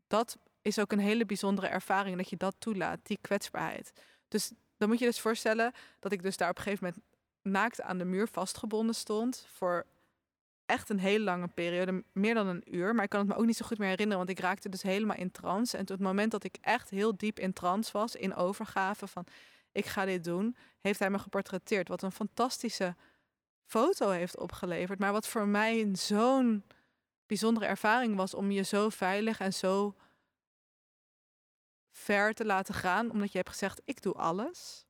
[0.08, 3.94] dat is ook een hele bijzondere ervaring dat je dat toelaat, die kwetsbaarheid.
[4.28, 7.04] Dus dan moet je dus voorstellen dat ik dus daar op een gegeven moment
[7.42, 9.86] naakt aan de muur vastgebonden stond voor
[10.66, 12.96] echt een hele lange periode, meer dan een uur.
[12.96, 14.82] Maar ik kan het me ook niet zo goed meer herinneren, want ik raakte dus
[14.82, 15.78] helemaal in trance.
[15.78, 19.26] En tot het moment dat ik echt heel diep in trance was, in overgave van
[19.74, 21.88] ik ga dit doen, heeft hij me geportretteerd.
[21.88, 22.96] Wat een fantastische
[23.66, 25.00] foto heeft opgeleverd.
[25.00, 26.64] Maar wat voor mij zo'n
[27.26, 29.96] bijzondere ervaring was om je zo veilig en zo
[31.92, 34.86] ver te laten gaan, omdat je hebt gezegd: ik doe alles.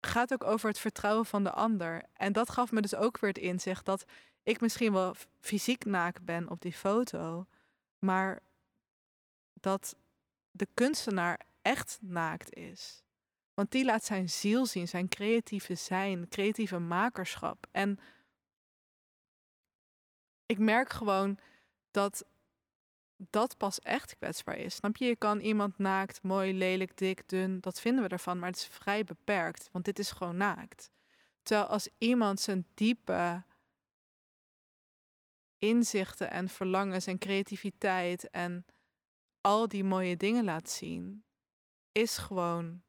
[0.00, 2.02] Gaat ook over het vertrouwen van de ander.
[2.12, 4.04] En dat gaf me dus ook weer het inzicht dat
[4.42, 7.46] ik misschien wel fysiek naakt ben op die foto,
[7.98, 8.42] maar
[9.52, 9.96] dat
[10.50, 13.04] de kunstenaar echt naakt is.
[13.54, 17.66] Want die laat zijn ziel zien, zijn creatieve zijn, creatieve makerschap.
[17.70, 17.98] En
[20.46, 21.38] ik merk gewoon
[21.90, 22.24] dat
[23.16, 24.74] dat pas echt kwetsbaar is.
[24.74, 25.04] Snap je?
[25.04, 28.66] Je kan iemand naakt, mooi, lelijk, dik, dun, dat vinden we ervan, maar het is
[28.66, 30.90] vrij beperkt, want dit is gewoon naakt.
[31.42, 33.44] Terwijl als iemand zijn diepe
[35.58, 38.66] inzichten en verlangens en creativiteit en
[39.40, 41.24] al die mooie dingen laat zien,
[41.92, 42.82] is gewoon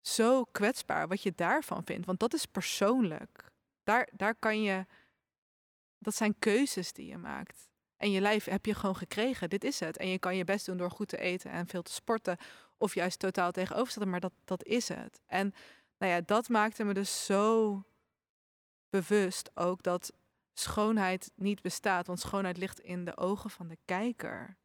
[0.00, 2.06] zo kwetsbaar wat je daarvan vindt.
[2.06, 3.52] Want dat is persoonlijk.
[3.82, 4.86] Daar, daar kan je.
[5.98, 7.70] Dat zijn keuzes die je maakt.
[7.96, 9.50] En je lijf heb je gewoon gekregen.
[9.50, 9.96] Dit is het.
[9.96, 12.36] En je kan je best doen door goed te eten en veel te sporten.
[12.76, 14.10] Of juist totaal tegenoverstellen.
[14.10, 15.20] Maar dat, dat is het.
[15.26, 15.54] En
[15.98, 17.82] nou ja, dat maakte me dus zo
[18.90, 20.12] bewust ook dat
[20.52, 22.06] schoonheid niet bestaat.
[22.06, 24.56] Want schoonheid ligt in de ogen van de kijker.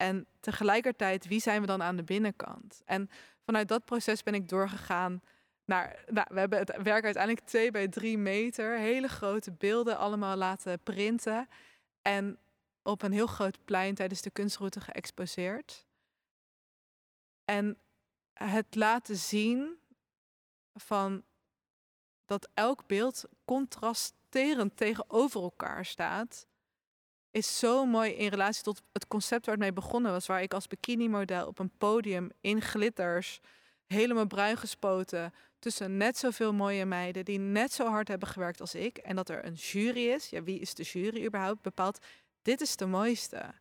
[0.00, 2.82] En tegelijkertijd, wie zijn we dan aan de binnenkant?
[2.84, 3.10] En
[3.44, 5.22] vanuit dat proces ben ik doorgegaan
[5.64, 6.04] naar.
[6.06, 10.80] Nou, we hebben het werk uiteindelijk twee bij drie meter, hele grote beelden allemaal laten
[10.82, 11.48] printen.
[12.02, 12.38] En
[12.82, 15.86] op een heel groot plein tijdens de kunstroute geëxposeerd.
[17.44, 17.78] En
[18.32, 19.78] het laten zien
[20.74, 21.22] van
[22.24, 26.46] dat elk beeld contrasterend tegenover elkaar staat
[27.30, 30.26] is zo mooi in relatie tot het concept waar het mee begonnen was.
[30.26, 33.40] Waar ik als bikini-model op een podium in glitters,
[33.86, 38.74] helemaal bruin gespoten, tussen net zoveel mooie meiden die net zo hard hebben gewerkt als
[38.74, 38.98] ik.
[38.98, 40.28] En dat er een jury is.
[40.28, 41.62] Ja, wie is de jury überhaupt?
[41.62, 41.98] Bepaalt,
[42.42, 43.54] dit is de mooiste.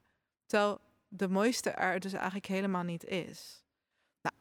[0.46, 3.64] Terwijl de mooiste er dus eigenlijk helemaal niet is.
[4.22, 4.36] Nou,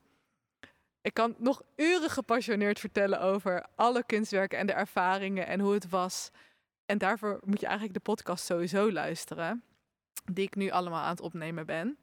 [1.01, 5.89] ik kan nog uren gepassioneerd vertellen over alle kunstwerken en de ervaringen en hoe het
[5.89, 6.31] was.
[6.89, 9.63] En daarvoor moet je eigenlijk de podcast sowieso luisteren,
[10.25, 11.99] die ik nu allemaal aan het opnemen ben.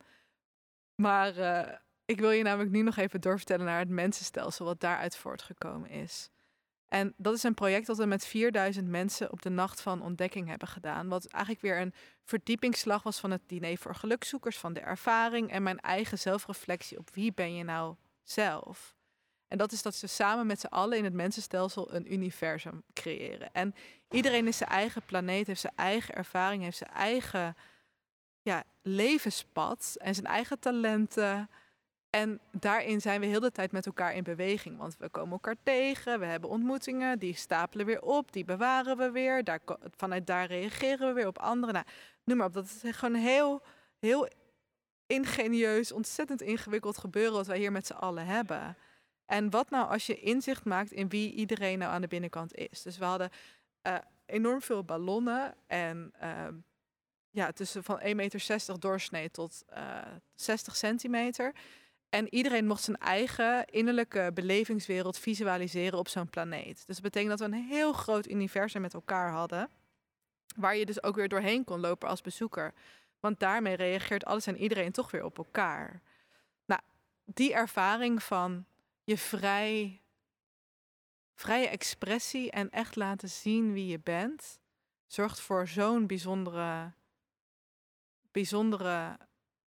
[0.95, 5.17] Maar uh, ik wil je namelijk nu nog even doorvertellen naar het mensenstelsel, wat daaruit
[5.17, 6.29] voortgekomen is.
[6.87, 10.47] En dat is een project dat we met 4000 mensen op de nacht van ontdekking
[10.47, 11.07] hebben gedaan.
[11.07, 11.93] Wat eigenlijk weer een
[12.23, 17.09] verdiepingsslag was van het diner voor gelukzoekers, van de ervaring en mijn eigen zelfreflectie op
[17.13, 18.95] wie ben je nou zelf.
[19.47, 23.51] En dat is dat ze samen met z'n allen in het mensenstelsel een universum creëren.
[23.51, 23.73] En
[24.15, 27.55] iedereen is zijn eigen planeet, heeft zijn eigen ervaring, heeft zijn eigen
[28.41, 31.49] ja, levenspad en zijn eigen talenten.
[32.09, 34.77] En daarin zijn we heel de tijd met elkaar in beweging.
[34.77, 39.11] Want we komen elkaar tegen, we hebben ontmoetingen, die stapelen weer op, die bewaren we
[39.11, 39.43] weer.
[39.43, 39.59] Daar,
[39.95, 41.73] vanuit daar reageren we weer op anderen.
[41.73, 41.85] Nou,
[42.23, 43.61] noem maar op, dat is gewoon heel,
[43.99, 44.27] heel
[45.07, 48.77] ingenieus, ontzettend ingewikkeld gebeuren wat wij hier met z'n allen hebben.
[49.25, 52.81] En wat nou als je inzicht maakt in wie iedereen nou aan de binnenkant is?
[52.81, 53.29] Dus we hadden
[53.87, 56.47] uh, enorm veel ballonnen en uh,
[57.35, 61.53] ja, tussen van 1,60 meter doorsnee tot uh, eh, 60 centimeter.
[62.09, 66.75] En iedereen mocht zijn eigen innerlijke belevingswereld visualiseren op zo'n planeet.
[66.75, 69.69] Dus dat betekent dat we een heel groot universum met elkaar hadden.
[70.55, 72.73] Waar je dus ook weer doorheen kon lopen als bezoeker.
[73.19, 76.01] Want daarmee reageert alles en iedereen toch weer op elkaar.
[76.65, 76.81] Nou,
[77.25, 78.65] die ervaring van
[79.03, 80.01] je vrij,
[81.35, 84.59] vrije expressie en echt laten zien wie je bent,
[85.07, 86.93] zorgt voor zo'n bijzondere,
[88.31, 89.17] bijzondere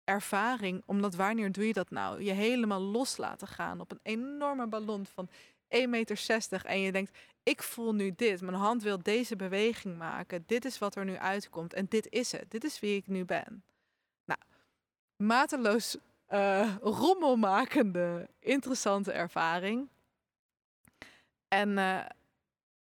[0.05, 0.83] ervaring.
[0.87, 2.23] Omdat wanneer doe je dat nou?
[2.23, 6.63] Je helemaal los laten gaan op een enorme ballon van 1,60 meter.
[6.65, 8.41] En je denkt, ik voel nu dit.
[8.41, 10.45] Mijn hand wil deze beweging maken.
[10.47, 11.75] Dit is wat er nu uitkomt.
[11.75, 12.51] En dit is het.
[12.51, 13.63] Dit is wie ik nu ben.
[14.25, 14.41] Nou,
[15.17, 15.97] mateloos
[16.31, 19.89] uh, rommelmakende, interessante ervaring.
[21.49, 22.05] En uh,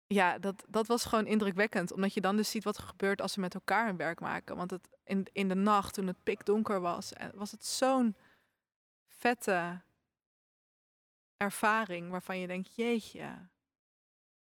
[0.06, 1.92] ja, dat, dat was gewoon indrukwekkend.
[1.92, 4.56] Omdat je dan dus ziet wat er gebeurt als ze met elkaar een werk maken.
[4.56, 8.16] Want het, in, in de nacht, toen het pikdonker was, eh, was het zo'n
[9.06, 9.80] vette
[11.36, 13.48] ervaring waarvan je denkt, jeetje,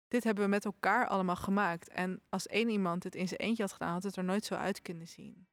[0.08, 1.90] dit hebben we met elkaar allemaal gemaakt.
[1.90, 4.56] En als één iemand het in zijn eentje had gedaan, had het er nooit zo
[4.56, 5.48] uit kunnen zien.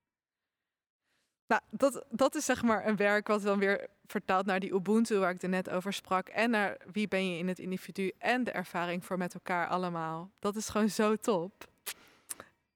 [1.50, 5.18] Nou, dat, dat is zeg maar een werk wat dan weer vertaalt naar die Ubuntu
[5.18, 6.28] waar ik er net over sprak.
[6.28, 10.30] En naar wie ben je in het individu en de ervaring voor met elkaar allemaal.
[10.38, 11.68] Dat is gewoon zo top.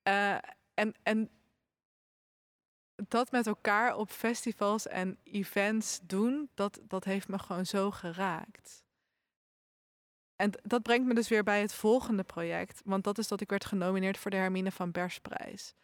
[0.08, 0.34] Uh,
[0.74, 1.30] en, en
[2.96, 8.84] dat met elkaar op festivals en events doen, dat, dat heeft me gewoon zo geraakt.
[10.36, 12.80] En dat brengt me dus weer bij het volgende project.
[12.84, 15.74] Want dat is dat ik werd genomineerd voor de Hermine van Bersprijs.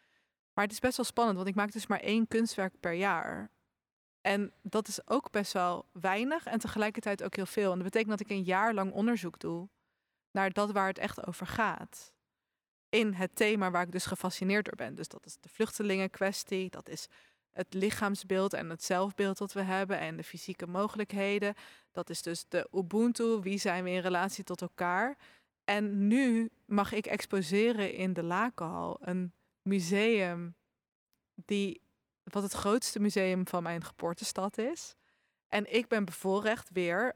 [0.53, 3.51] Maar het is best wel spannend, want ik maak dus maar één kunstwerk per jaar.
[4.21, 7.71] En dat is ook best wel weinig en tegelijkertijd ook heel veel.
[7.71, 9.69] En dat betekent dat ik een jaar lang onderzoek doe
[10.31, 12.13] naar dat waar het echt over gaat.
[12.89, 14.95] In het thema waar ik dus gefascineerd door ben.
[14.95, 17.07] Dus dat is de vluchtelingenkwestie, dat is
[17.51, 21.53] het lichaamsbeeld en het zelfbeeld dat we hebben en de fysieke mogelijkheden.
[21.91, 25.17] Dat is dus de Ubuntu, wie zijn we in relatie tot elkaar.
[25.63, 30.55] En nu mag ik exposeren in de Lakenhal, een museum
[31.45, 31.81] die
[32.23, 34.95] wat het grootste museum van mijn geboortestad is.
[35.47, 37.15] En ik ben bevoorrecht weer,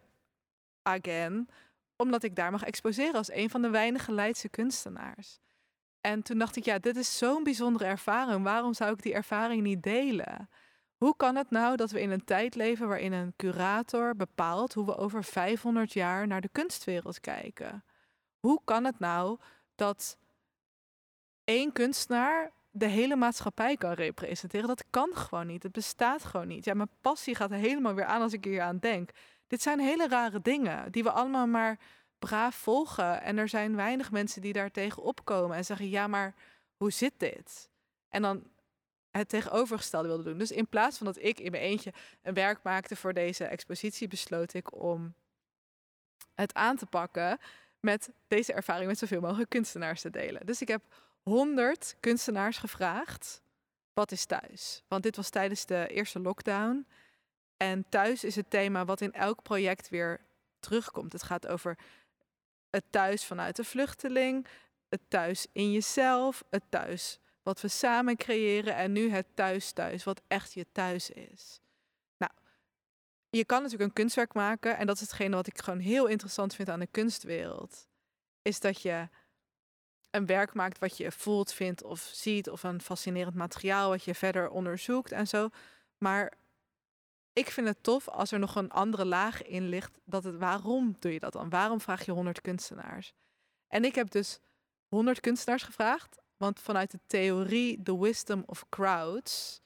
[0.81, 1.49] again,
[1.95, 5.39] omdat ik daar mag exposeren als een van de weinige Leidse kunstenaars.
[6.01, 8.43] En toen dacht ik, ja, dit is zo'n bijzondere ervaring.
[8.43, 10.49] Waarom zou ik die ervaring niet delen?
[10.97, 14.85] Hoe kan het nou dat we in een tijd leven waarin een curator bepaalt hoe
[14.85, 17.83] we over 500 jaar naar de kunstwereld kijken?
[18.39, 19.39] Hoe kan het nou
[19.75, 20.17] dat
[21.45, 24.67] één kunstenaar de hele maatschappij kan representeren.
[24.67, 25.63] Dat kan gewoon niet.
[25.63, 26.65] Het bestaat gewoon niet.
[26.65, 29.09] Ja, mijn passie gaat helemaal weer aan als ik hier aan denk.
[29.47, 31.79] Dit zijn hele rare dingen die we allemaal maar
[32.19, 33.21] braaf volgen.
[33.21, 36.35] En er zijn weinig mensen die daar tegen opkomen en zeggen: ja, maar
[36.75, 37.69] hoe zit dit?
[38.09, 38.43] En dan
[39.11, 40.37] het tegenovergestelde wilde doen.
[40.37, 44.07] Dus in plaats van dat ik in mijn eentje een werk maakte voor deze expositie,
[44.07, 45.13] besloot ik om
[46.33, 47.37] het aan te pakken
[47.79, 50.45] met deze ervaring met zoveel mogelijk kunstenaars te delen.
[50.45, 50.81] Dus ik heb
[51.29, 53.41] 100 kunstenaars gevraagd:
[53.93, 54.83] wat is thuis?
[54.87, 56.87] Want dit was tijdens de eerste lockdown.
[57.57, 60.25] En thuis is het thema wat in elk project weer
[60.59, 61.13] terugkomt.
[61.13, 61.77] Het gaat over
[62.69, 64.47] het thuis vanuit de vluchteling,
[64.89, 70.03] het thuis in jezelf, het thuis wat we samen creëren en nu het thuis thuis,
[70.03, 71.59] wat echt je thuis is.
[72.17, 72.31] Nou,
[73.29, 76.55] je kan natuurlijk een kunstwerk maken en dat is hetgene wat ik gewoon heel interessant
[76.55, 77.87] vind aan de kunstwereld.
[78.41, 79.09] Is dat je
[80.15, 84.15] een werk maakt wat je voelt, vindt of ziet, of een fascinerend materiaal wat je
[84.15, 85.49] verder onderzoekt en zo.
[85.97, 86.33] Maar
[87.33, 89.99] ik vind het tof als er nog een andere laag in ligt.
[90.03, 91.49] Dat het, waarom doe je dat dan?
[91.49, 93.13] Waarom vraag je 100 kunstenaars?
[93.67, 94.39] En ik heb dus
[94.87, 99.61] 100 kunstenaars gevraagd, want vanuit de theorie The Wisdom of Crowds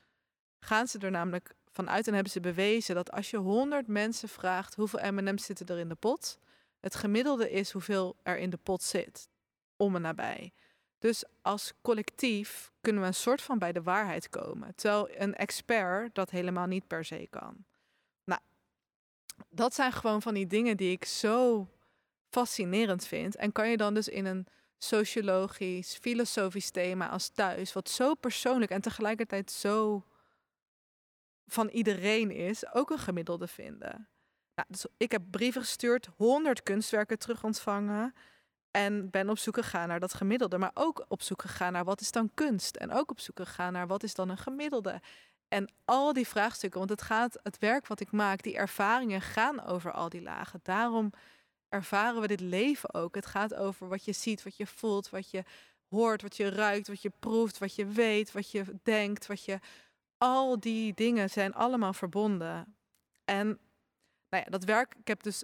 [0.60, 4.76] gaan ze er namelijk vanuit en hebben ze bewezen dat als je 100 mensen vraagt
[4.76, 6.40] hoeveel M&M's zitten er in de pot,
[6.80, 9.29] het gemiddelde is hoeveel er in de pot zit,
[9.80, 10.54] om en nabij.
[11.00, 16.16] Dus als collectief kunnen we een soort van bij de waarheid komen, terwijl een expert
[16.16, 17.66] dat helemaal niet per se kan.
[18.24, 18.42] Nou,
[19.50, 21.68] dat zijn gewoon van die dingen die ik zo
[22.30, 23.36] fascinerend vind.
[23.36, 28.72] En kan je dan dus in een sociologisch, filosofisch thema als thuis, wat zo persoonlijk
[28.72, 30.04] en tegelijkertijd zo
[31.48, 34.10] van iedereen is, ook een gemiddelde vinden.
[34.56, 38.14] Nou, dus ik heb brieven gestuurd, 100 kunstwerken terug ontvangen.
[38.72, 40.58] En ben op zoek gegaan naar dat gemiddelde.
[40.58, 42.76] Maar ook op zoek gegaan naar wat is dan kunst.
[42.76, 45.02] En ook op zoek gegaan naar wat is dan een gemiddelde.
[45.48, 49.64] En al die vraagstukken, want het gaat, het werk wat ik maak, die ervaringen gaan
[49.64, 50.60] over al die lagen.
[50.64, 51.12] Daarom
[51.70, 53.16] ervaren we dit leven ook.
[53.16, 55.44] Het gaat over wat je ziet, wat je voelt, wat je
[55.88, 59.60] hoort, wat je ruikt, wat je proeft, wat je weet, wat je denkt, wat je.
[60.18, 62.78] Al die dingen zijn allemaal verbonden.
[63.26, 63.48] En
[64.30, 65.44] nou ja, dat werk, ik heb dus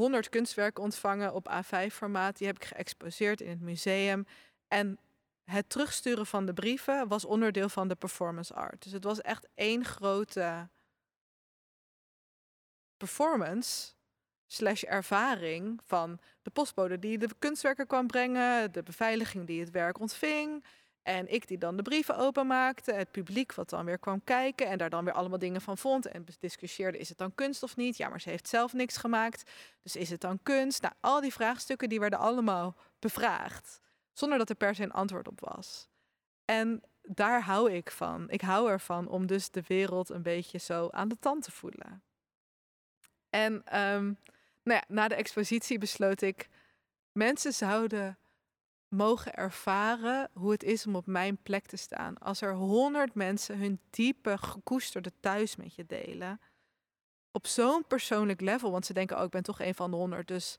[0.00, 2.36] 100 kunstwerken ontvangen op A5-formaat.
[2.36, 4.26] Die heb ik geëxposeerd in het museum.
[4.68, 4.98] En
[5.44, 8.82] het terugsturen van de brieven was onderdeel van de performance art.
[8.82, 10.68] Dus het was echt één grote
[12.96, 13.92] performance
[14.46, 19.98] slash ervaring van de postbode die de kunstwerken kwam brengen, de beveiliging die het werk
[19.98, 20.64] ontving.
[21.02, 24.78] En ik die dan de brieven openmaakte, het publiek wat dan weer kwam kijken en
[24.78, 27.96] daar dan weer allemaal dingen van vond en discussieerde, is het dan kunst of niet?
[27.96, 29.50] Ja, maar ze heeft zelf niks gemaakt,
[29.82, 30.82] dus is het dan kunst?
[30.82, 33.80] Nou, al die vraagstukken die werden allemaal bevraagd,
[34.12, 35.88] zonder dat er per se een antwoord op was.
[36.44, 38.30] En daar hou ik van.
[38.30, 42.02] Ik hou ervan om dus de wereld een beetje zo aan de tand te voelen.
[43.30, 44.18] En um,
[44.62, 46.48] nou ja, na de expositie besloot ik,
[47.12, 48.18] mensen zouden
[48.90, 52.18] mogen ervaren hoe het is om op mijn plek te staan.
[52.18, 56.40] Als er honderd mensen hun diepe, gekoesterde thuis met je delen.
[57.32, 60.28] Op zo'n persoonlijk level, want ze denken oh, ik ben toch een van de honderd,
[60.28, 60.58] dus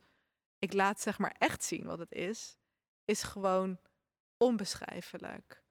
[0.59, 2.57] ik laat zeg maar echt zien wat het is,
[3.05, 3.79] is gewoon
[4.37, 5.63] onbeschrijfelijk.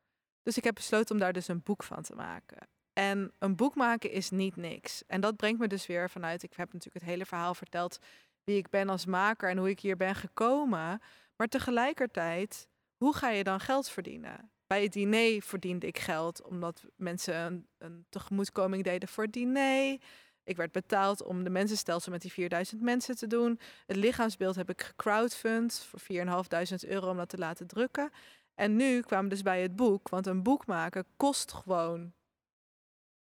[0.43, 2.69] Dus ik heb besloten om daar dus een boek van te maken.
[2.93, 5.07] En een boek maken is niet niks.
[5.07, 7.99] En dat brengt me dus weer vanuit, ik heb natuurlijk het hele verhaal verteld
[8.45, 11.01] wie ik ben als maker en hoe ik hier ben gekomen.
[11.41, 14.51] Maar tegelijkertijd, hoe ga je dan geld verdienen?
[14.67, 20.01] Bij het diner verdiende ik geld omdat mensen een, tegemoetkoming deden voor het diner.
[20.45, 23.61] Ik werd betaald om de mensenstelsel met die 4000 mensen te doen.
[23.87, 28.11] Het lichaamsbeeld heb ik gecrowdfund voor 4.500 euro om dat te laten drukken.
[28.55, 32.13] En nu kwamen we dus bij het boek, want een boek maken kost gewoon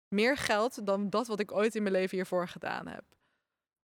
[0.09, 3.05] meer geld dan dat wat ik ooit in mijn leven hiervoor gedaan heb.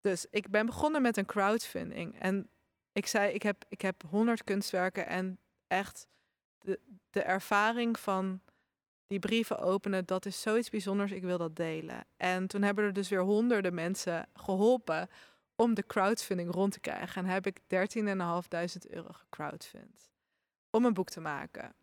[0.01, 2.21] Dus ik ben begonnen met een crowdfunding.
[2.21, 2.51] En
[2.93, 6.07] ik zei, ik heb, ik heb 100 kunstwerken en echt
[6.59, 6.81] de,
[7.11, 8.41] de ervaring van
[9.07, 11.13] die brieven openen, dat is zoiets bijzonders.
[11.13, 12.05] Ik wil dat delen.
[12.17, 15.09] En toen hebben er dus weer honderden mensen geholpen
[15.57, 17.25] om de crowdfunding rond te krijgen.
[17.25, 20.11] En heb ik 13.500 euro gecrowdfund
[20.71, 21.75] om een boek te maken.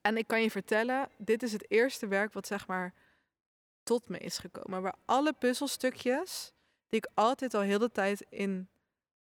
[0.00, 2.94] En ik kan je vertellen, dit is het eerste werk wat zeg maar
[3.82, 4.82] tot me is gekomen.
[4.82, 6.52] Waar alle puzzelstukjes
[6.88, 8.68] die ik altijd al heel de tijd in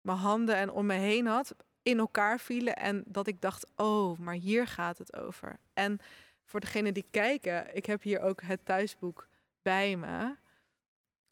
[0.02, 2.76] mijn handen en om me heen had, in elkaar vielen.
[2.76, 5.60] En dat ik dacht, oh, maar hier gaat het over.
[5.74, 6.00] En
[6.46, 9.28] voor degenen die kijken, ik heb hier ook het thuisboek
[9.62, 10.36] bij me.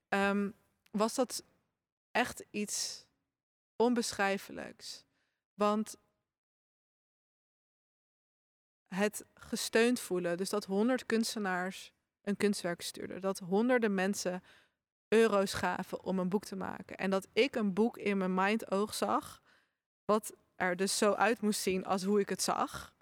[0.07, 0.49] Ehm,
[0.91, 1.43] was dat
[2.11, 3.05] echt iets
[3.76, 5.05] onbeschrijfelijks.
[5.53, 5.97] Want
[8.88, 11.91] het gesteund voelen, dus dat honderd kunstenaars
[12.22, 14.43] een kunstwerk stuurden, dat honderden mensen
[15.10, 16.97] euro's gaven om een boek te maken.
[16.97, 19.41] En dat ik een boek in mijn mind oog zag,
[20.05, 22.93] wat er dus zo uit moest zien als hoe ik het zag.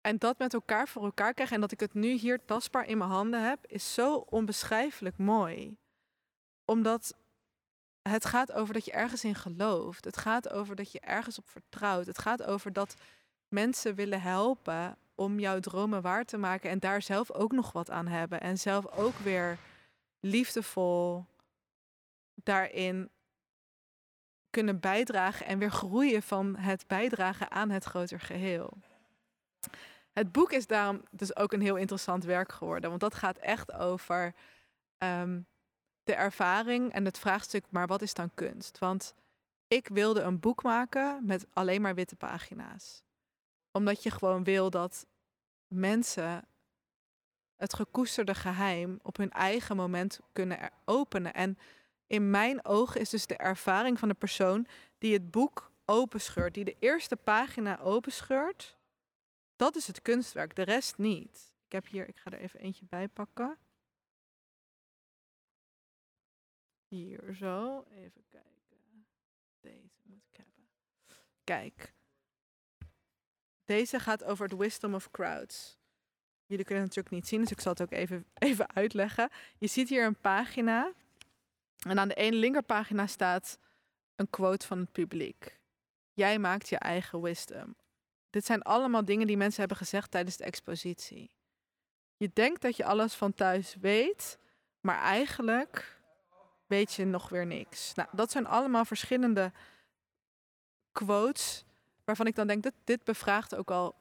[0.00, 2.98] En dat met elkaar voor elkaar krijgen en dat ik het nu hier tastbaar in
[2.98, 5.76] mijn handen heb, is zo onbeschrijfelijk mooi.
[6.64, 7.14] Omdat
[8.02, 10.04] het gaat over dat je ergens in gelooft.
[10.04, 12.06] Het gaat over dat je ergens op vertrouwt.
[12.06, 12.94] Het gaat over dat
[13.48, 17.90] mensen willen helpen om jouw dromen waar te maken en daar zelf ook nog wat
[17.90, 18.40] aan hebben.
[18.40, 19.58] En zelf ook weer
[20.20, 21.26] liefdevol
[22.34, 23.10] daarin
[24.50, 28.78] kunnen bijdragen en weer groeien van het bijdragen aan het groter geheel.
[30.12, 33.72] Het boek is daarom dus ook een heel interessant werk geworden, want dat gaat echt
[33.72, 34.34] over
[34.98, 35.40] ehm,
[36.02, 38.78] de ervaring en het vraagstuk, maar wat is dan kunst?
[38.78, 39.14] Want
[39.68, 43.02] ik wilde een boek maken met alleen maar witte pagina's.
[43.70, 45.06] Omdat je gewoon wil dat
[45.66, 46.48] mensen
[47.58, 51.34] het gekoesterde geheim op hun eigen moment kunnen openen.
[51.34, 51.58] En
[52.06, 54.66] in mijn ogen is dus de ervaring van de persoon
[54.98, 58.76] die het boek openscheurt, die de eerste pagina openscheurt,
[59.56, 61.54] dat is het kunstwerk, de rest niet.
[61.66, 63.58] Ik heb hier, ik ga er even eentje bij pakken.
[66.88, 69.06] Hier zo, even kijken.
[69.60, 70.68] Deze moet ik hebben.
[71.44, 71.94] Kijk.
[73.64, 75.77] Deze gaat over het wisdom of crowds.
[76.48, 79.30] Jullie kunnen het natuurlijk niet zien, dus ik zal het ook even, even uitleggen.
[79.58, 80.92] Je ziet hier een pagina.
[81.86, 83.58] En aan de ene linkerpagina staat
[84.16, 85.60] een quote van het publiek.
[86.12, 87.76] Jij maakt je eigen wisdom.
[88.30, 91.30] Dit zijn allemaal dingen die mensen hebben gezegd tijdens de expositie.
[92.16, 94.38] Je denkt dat je alles van thuis weet,
[94.80, 96.00] maar eigenlijk
[96.66, 97.94] weet je nog weer niks.
[97.94, 99.52] Nou, dat zijn allemaal verschillende
[100.92, 101.64] quotes
[102.04, 103.94] waarvan ik dan denk dat dit bevraagt ook al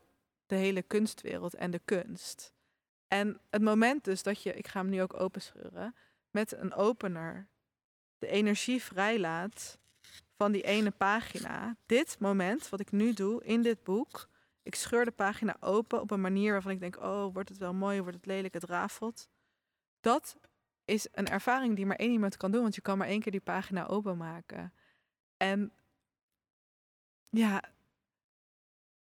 [0.48, 2.54] de hele kunstwereld en de kunst.
[3.08, 5.96] En het moment dus dat je, ik ga hem nu ook openscheuren,
[6.32, 7.48] met een opener
[8.18, 9.80] de energie vrijlaat
[10.36, 11.78] van die ene pagina.
[11.86, 14.30] Dit moment, wat ik nu doe in dit boek,
[14.64, 17.74] ik scheur de pagina open op een manier waarvan ik denk, oh, wordt het wel
[17.74, 19.30] mooi, wordt het lelijk, het rafelt.
[20.00, 20.38] Dat
[20.86, 23.32] is een ervaring die maar één iemand kan doen, want je kan maar één keer
[23.32, 24.74] die pagina openmaken.
[25.38, 25.72] En
[27.30, 27.64] ja,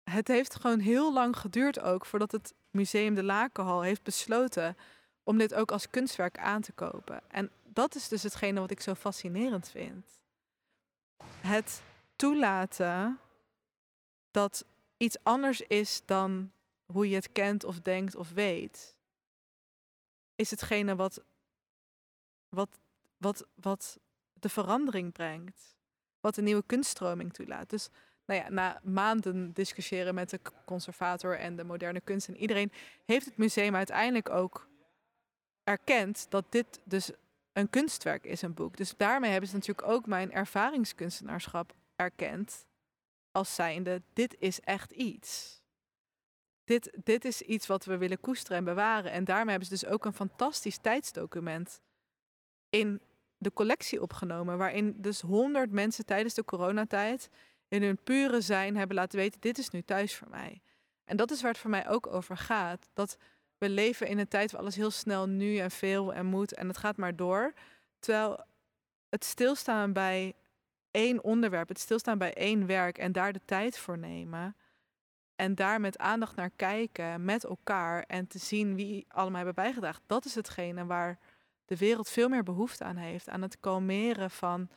[0.10, 4.78] het heeft gewoon heel lang geduurd ook voordat het Museum de Lakenhal heeft besloten
[5.24, 7.22] om dit ook als kunstwerk aan te kopen.
[7.28, 10.06] En dat is dus hetgene wat ik zo fascinerend vind.
[11.42, 11.82] Het
[12.16, 13.20] toelaten
[14.32, 14.66] dat
[14.98, 16.52] iets anders is dan
[16.86, 18.96] hoe je het kent of denkt of weet,
[20.36, 21.22] is hetgene wat,
[22.50, 22.80] wat,
[23.18, 24.00] wat, wat
[24.34, 25.78] de verandering brengt.
[26.20, 27.70] Wat een nieuwe kunststroming toelaat.
[27.70, 27.90] Dus
[28.30, 32.72] nou ja, na maanden discussiëren met de conservator en de moderne kunst en iedereen,
[33.06, 34.68] heeft het museum uiteindelijk ook
[35.64, 37.12] erkend dat dit dus
[37.54, 38.78] een kunstwerk is, een boek.
[38.78, 42.66] Dus daarmee hebben ze natuurlijk ook mijn ervaringskunstenaarschap erkend
[43.32, 45.62] als zijnde, dit is echt iets.
[46.64, 49.12] Dit, dit is iets wat we willen koesteren en bewaren.
[49.12, 51.82] En daarmee hebben ze dus ook een fantastisch tijdsdocument
[52.70, 53.02] in
[53.38, 57.30] de collectie opgenomen, waarin dus honderd mensen tijdens de coronatijd
[57.70, 60.62] in hun pure zijn hebben laten weten, dit is nu thuis voor mij.
[61.04, 62.90] En dat is waar het voor mij ook over gaat.
[62.94, 63.18] Dat
[63.58, 66.68] we leven in een tijd waar alles heel snel nu en veel en moet en
[66.68, 67.54] het gaat maar door.
[68.00, 68.46] Terwijl
[69.10, 70.34] het stilstaan bij
[70.92, 74.56] één onderwerp, het stilstaan bij één werk en daar de tijd voor nemen.
[75.36, 80.02] En daar met aandacht naar kijken met elkaar en te zien wie allemaal hebben bijgedragen.
[80.06, 81.20] Dat is hetgene waar
[81.66, 83.30] de wereld veel meer behoefte aan heeft.
[83.30, 84.70] Aan het kalmeren van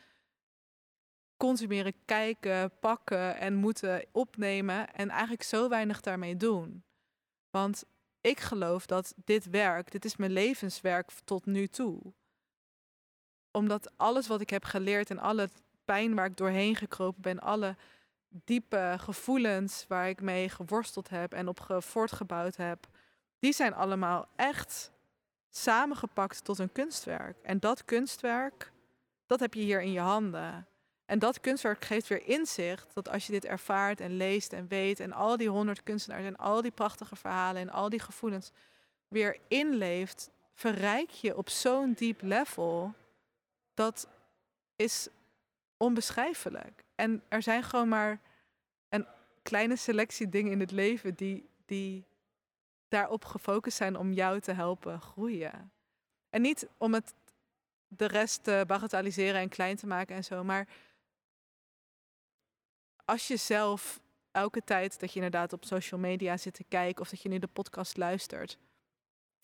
[1.43, 4.95] consumeren, kijken, pakken en moeten opnemen.
[4.95, 6.85] En eigenlijk zo weinig daarmee doen.
[7.51, 7.85] Want
[8.21, 12.13] ik geloof dat dit werk, dit is mijn levenswerk tot nu toe.
[13.51, 15.49] Omdat alles wat ik heb geleerd en alle
[15.85, 17.77] pijn waar ik doorheen gekropen ben, alle
[18.29, 22.87] diepe gevoelens waar ik mee geworsteld heb en op voortgebouwd heb,
[23.39, 24.91] die zijn allemaal echt
[25.49, 27.37] samengepakt tot een kunstwerk.
[27.43, 28.73] En dat kunstwerk,
[29.27, 30.67] dat heb je hier in je handen.
[31.07, 35.01] En dat kunstwerk geeft weer inzicht dat als je dit ervaart en leest en weet
[35.01, 38.53] en al die honderd kunstenaars en al die prachtige verhalen en al die gevoelens
[39.09, 42.95] weer inleeft, verrijk je op zo'n diep level.
[43.75, 44.09] Dat
[44.77, 45.09] is
[45.77, 46.85] onbeschrijfelijk.
[46.95, 48.21] En er zijn gewoon maar
[48.89, 49.07] een
[49.43, 52.05] kleine selectie dingen in het leven die, die
[52.89, 55.73] daarop gefocust zijn om jou te helpen groeien.
[56.31, 57.15] En niet om het
[57.89, 60.69] de rest te bagatelliseren en klein te maken en zo, maar
[63.05, 64.01] als je zelf
[64.31, 67.39] elke tijd dat je inderdaad op social media zit te kijken of dat je nu
[67.39, 68.59] de podcast luistert,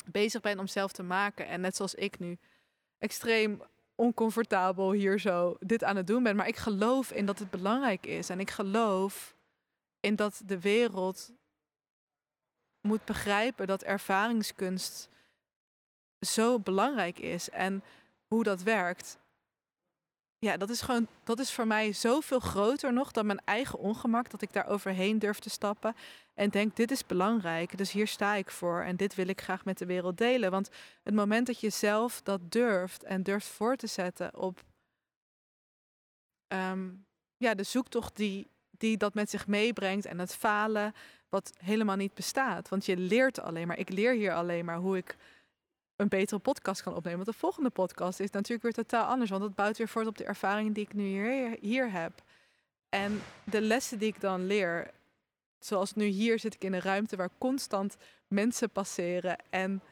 [0.06, 2.38] bezig bent om zelf te maken en net zoals ik nu
[2.98, 3.62] extreem
[3.94, 8.06] oncomfortabel hier zo dit aan het doen ben, maar ik geloof in dat het belangrijk
[8.06, 9.36] is en ik geloof
[10.00, 11.32] in dat de wereld
[12.80, 15.08] moet begrijpen dat ervaringskunst
[16.20, 17.82] zo belangrijk is en
[18.26, 19.18] hoe dat werkt
[20.38, 24.30] ja, dat is gewoon, dat is voor mij zoveel groter nog dan mijn eigen ongemak.
[24.30, 25.94] Dat ik daar overheen durf te stappen
[26.34, 29.64] en denk, dit is belangrijk, dus hier sta ik voor en dit wil ik graag
[29.64, 30.50] met de wereld delen.
[30.50, 30.70] Want
[31.02, 34.64] het moment dat je zelf dat durft en durft voor te zetten op
[36.48, 36.88] ehm,
[37.36, 40.92] ja, de zoektocht die, die dat met zich meebrengt en het falen
[41.28, 42.68] wat helemaal niet bestaat.
[42.68, 45.16] Want je leert alleen maar, ik leer hier alleen maar hoe ik
[45.98, 47.24] een betere podcast kan opnemen.
[47.24, 49.30] Want de volgende podcast is natuurlijk weer totaal anders.
[49.30, 52.22] Want het bouwt weer voort op de ervaring die ik nu hier, hier heb.
[52.88, 54.90] En de lessen die ik dan leer,
[55.58, 57.96] zoals nu hier zit ik in een ruimte waar constant
[58.28, 59.38] mensen passeren.
[59.50, 59.82] En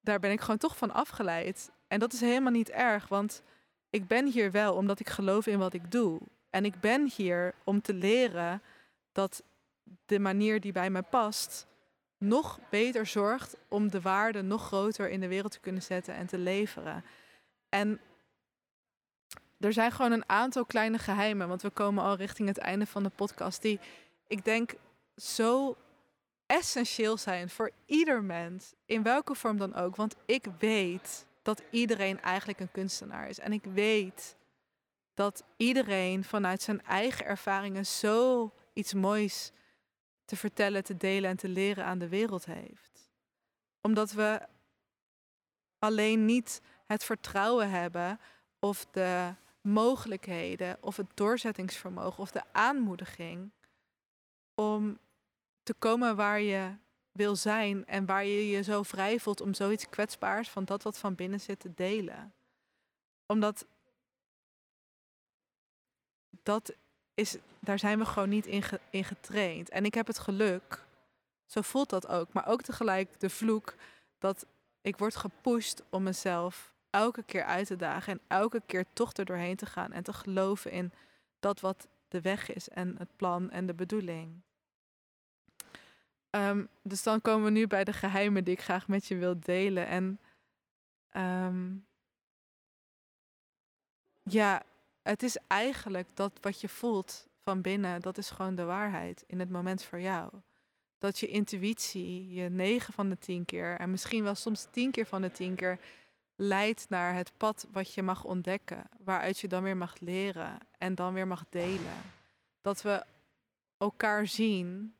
[0.00, 1.70] daar ben ik gewoon toch van afgeleid.
[1.88, 3.42] En dat is helemaal niet erg, want
[3.90, 6.20] ik ben hier wel omdat ik geloof in wat ik doe.
[6.50, 8.62] En ik ben hier om te leren
[9.12, 9.42] dat
[10.06, 11.66] de manier die bij me past,
[12.22, 16.26] nog beter zorgt om de waarde nog groter in de wereld te kunnen zetten en
[16.26, 17.04] te leveren.
[17.68, 18.00] En
[19.60, 23.02] er zijn gewoon een aantal kleine geheimen, want we komen al richting het einde van
[23.02, 23.80] de podcast, die
[24.26, 24.74] ik denk
[25.16, 25.76] zo
[26.46, 29.96] essentieel zijn voor ieder mens, in welke vorm dan ook.
[29.96, 33.38] Want ik weet dat iedereen eigenlijk een kunstenaar is.
[33.38, 34.36] En ik weet
[35.14, 39.52] dat iedereen vanuit zijn eigen ervaringen zo iets moois
[40.32, 43.10] te vertellen, te delen en te leren aan de wereld heeft.
[43.80, 44.46] Omdat we
[45.78, 48.20] alleen niet het vertrouwen hebben
[48.58, 53.50] of de mogelijkheden of het doorzettingsvermogen of de aanmoediging
[54.54, 54.98] om
[55.62, 56.76] te komen waar je
[57.10, 60.98] wil zijn en waar je je zo vrij voelt om zoiets kwetsbaars van dat wat
[60.98, 62.34] van binnen zit te delen.
[63.26, 63.66] Omdat
[66.42, 66.74] dat
[67.14, 69.68] is, daar zijn we gewoon niet in, in getraind.
[69.68, 70.84] En ik heb het geluk,
[71.46, 73.74] zo voelt dat ook, maar ook tegelijk de vloek
[74.18, 74.46] dat
[74.80, 79.24] ik word gepusht om mezelf elke keer uit te dagen en elke keer toch er
[79.24, 80.92] doorheen te gaan en te geloven in
[81.40, 84.42] dat wat de weg is en het plan en de bedoeling.
[86.30, 89.40] Um, dus dan komen we nu bij de geheimen die ik graag met je wil
[89.40, 89.86] delen.
[89.86, 90.20] En
[91.16, 91.86] um,
[94.22, 94.62] ja,
[95.02, 99.40] het is eigenlijk dat wat je voelt van binnen, dat is gewoon de waarheid in
[99.40, 100.32] het moment voor jou.
[100.98, 105.06] Dat je intuïtie je negen van de tien keer en misschien wel soms tien keer
[105.06, 105.78] van de tien keer
[106.36, 110.94] leidt naar het pad wat je mag ontdekken, waaruit je dan weer mag leren en
[110.94, 112.02] dan weer mag delen.
[112.60, 113.04] Dat we
[113.76, 114.94] elkaar zien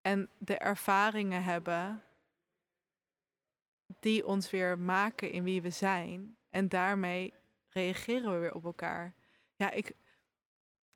[0.00, 2.02] en de ervaringen hebben
[4.00, 6.36] die ons weer maken in wie we zijn.
[6.50, 7.34] En daarmee
[7.74, 9.14] reageren we weer op elkaar.
[9.56, 9.92] Ja, ik,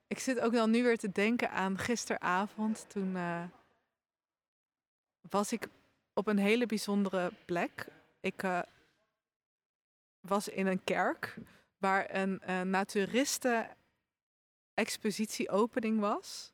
[0.06, 2.84] ik zit ook dan nu weer te denken aan gisteravond.
[2.88, 3.44] Toen uh,
[5.30, 5.68] was ik
[6.14, 7.86] op een hele bijzondere plek.
[8.20, 8.62] Ik uh,
[10.20, 11.36] was in een kerk
[11.78, 13.76] waar een uh, naturisten
[14.74, 16.52] expositie opening was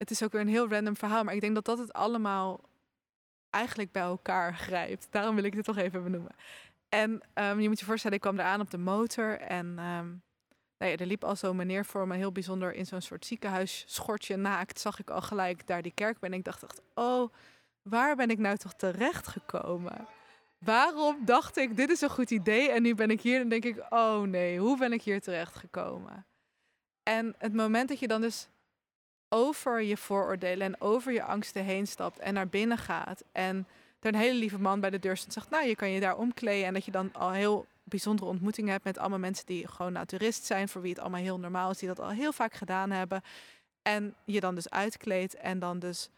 [0.00, 2.60] het is ook weer een heel random verhaal, maar ik denk dat dat het allemaal
[3.50, 5.06] eigenlijk bij elkaar grijpt.
[5.10, 6.34] Daarom wil ik dit toch even benoemen.
[6.90, 10.22] En um, je moet je voorstellen, ik kwam eraan op de motor en um,
[10.78, 13.84] nou ja, er liep al zo'n meneer voor me, heel bijzonder, in zo'n soort ziekenhuis,
[13.86, 16.32] schortje naakt, zag ik al gelijk daar die kerk ben.
[16.32, 17.32] En ik dacht echt, oh,
[17.82, 20.06] waar ben ik nou toch terecht gekomen?
[20.58, 23.64] Waarom dacht ik, dit is een goed idee en nu ben ik hier en denk
[23.64, 26.26] ik, oh nee, hoe ben ik hier terecht gekomen?
[27.02, 28.48] En het moment dat je dan dus
[29.28, 33.24] over je vooroordelen en over je angsten heen stapt en naar binnen gaat.
[33.32, 33.66] En
[34.00, 36.00] er een hele lieve man bij de deur stond en zegt, nou, je kan je
[36.00, 36.66] daar omkleden.
[36.66, 40.44] En dat je dan al heel bijzondere ontmoetingen hebt met allemaal mensen die gewoon naturist
[40.44, 43.22] zijn, voor wie het allemaal heel normaal is, die dat al heel vaak gedaan hebben.
[43.82, 46.08] En je dan dus uitkleedt en dan dus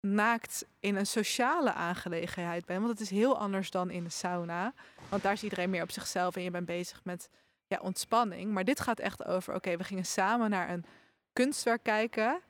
[0.00, 2.80] naakt in een sociale aangelegenheid bent.
[2.80, 4.72] Want het is heel anders dan in de sauna.
[5.08, 7.28] Want daar is iedereen meer op zichzelf en je bent bezig met
[7.66, 8.52] ja, ontspanning.
[8.52, 10.84] Maar dit gaat echt over, oké, we gingen samen naar een
[11.32, 12.40] kunstwerk kijken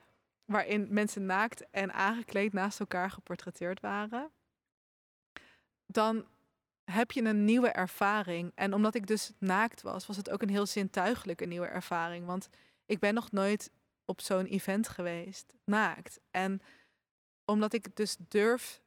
[0.45, 4.31] waarin mensen naakt en aangekleed naast elkaar geportretteerd waren,
[5.97, 6.27] dan
[6.85, 8.53] heb je een nieuwe ervaring.
[8.55, 12.27] En omdat ik dus naakt was, was het ook een heel zintuigelijke nieuwe ervaring.
[12.27, 12.49] Want
[12.87, 13.71] ik ben nog nooit
[14.05, 16.21] op zo'n event geweest, naakt.
[16.31, 16.61] En
[17.45, 18.83] omdat ik dus durf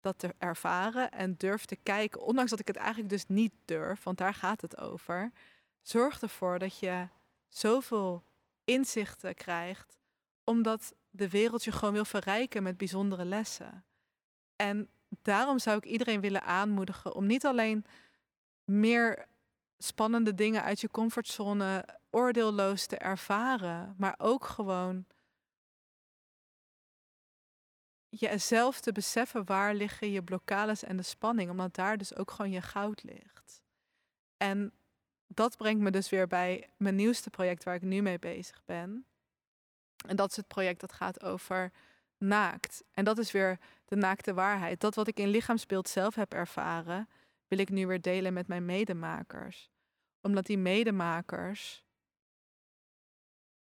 [0.00, 4.02] dat te ervaren en durf te kijken, ondanks dat ik het eigenlijk dus niet durf,
[4.02, 5.32] want daar gaat het over,
[5.82, 7.08] zorgt ervoor dat je
[7.48, 8.24] zoveel
[8.64, 9.98] inzichten krijgt,
[10.44, 13.84] omdat de wereld je gewoon wil verrijken met bijzondere lessen.
[14.56, 14.88] En
[15.22, 17.84] daarom zou ik iedereen willen aanmoedigen om niet alleen
[18.64, 19.26] meer
[19.78, 25.06] spannende dingen uit je comfortzone oordeelloos te ervaren, maar ook gewoon
[28.08, 32.50] jezelf te beseffen waar liggen je blokkades en de spanning, omdat daar dus ook gewoon
[32.50, 33.62] je goud ligt.
[34.36, 34.72] En
[35.26, 39.06] dat brengt me dus weer bij mijn nieuwste project waar ik nu mee bezig ben.
[40.06, 41.72] En dat is het project dat gaat over
[42.18, 42.84] naakt.
[42.92, 44.80] En dat is weer de naakte waarheid.
[44.80, 47.08] Dat wat ik in lichaamsbeeld zelf heb ervaren,
[47.48, 49.70] wil ik nu weer delen met mijn medemakers.
[50.20, 51.84] Omdat die medemakers,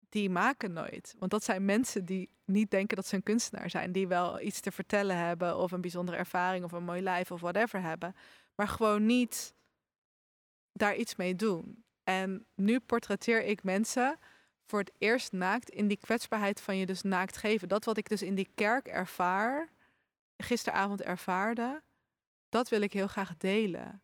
[0.09, 1.15] die maken nooit.
[1.19, 3.91] Want dat zijn mensen die niet denken dat ze een kunstenaar zijn.
[3.91, 7.41] Die wel iets te vertellen hebben of een bijzondere ervaring of een mooi lijf of
[7.41, 8.15] whatever hebben.
[8.55, 9.53] Maar gewoon niet
[10.71, 11.83] daar iets mee doen.
[12.03, 14.19] En nu portretteer ik mensen
[14.65, 17.67] voor het eerst naakt in die kwetsbaarheid van je dus naakt geven.
[17.67, 19.69] Dat wat ik dus in die kerk ervaar,
[20.43, 21.83] gisteravond ervaarde,
[22.49, 24.03] dat wil ik heel graag delen.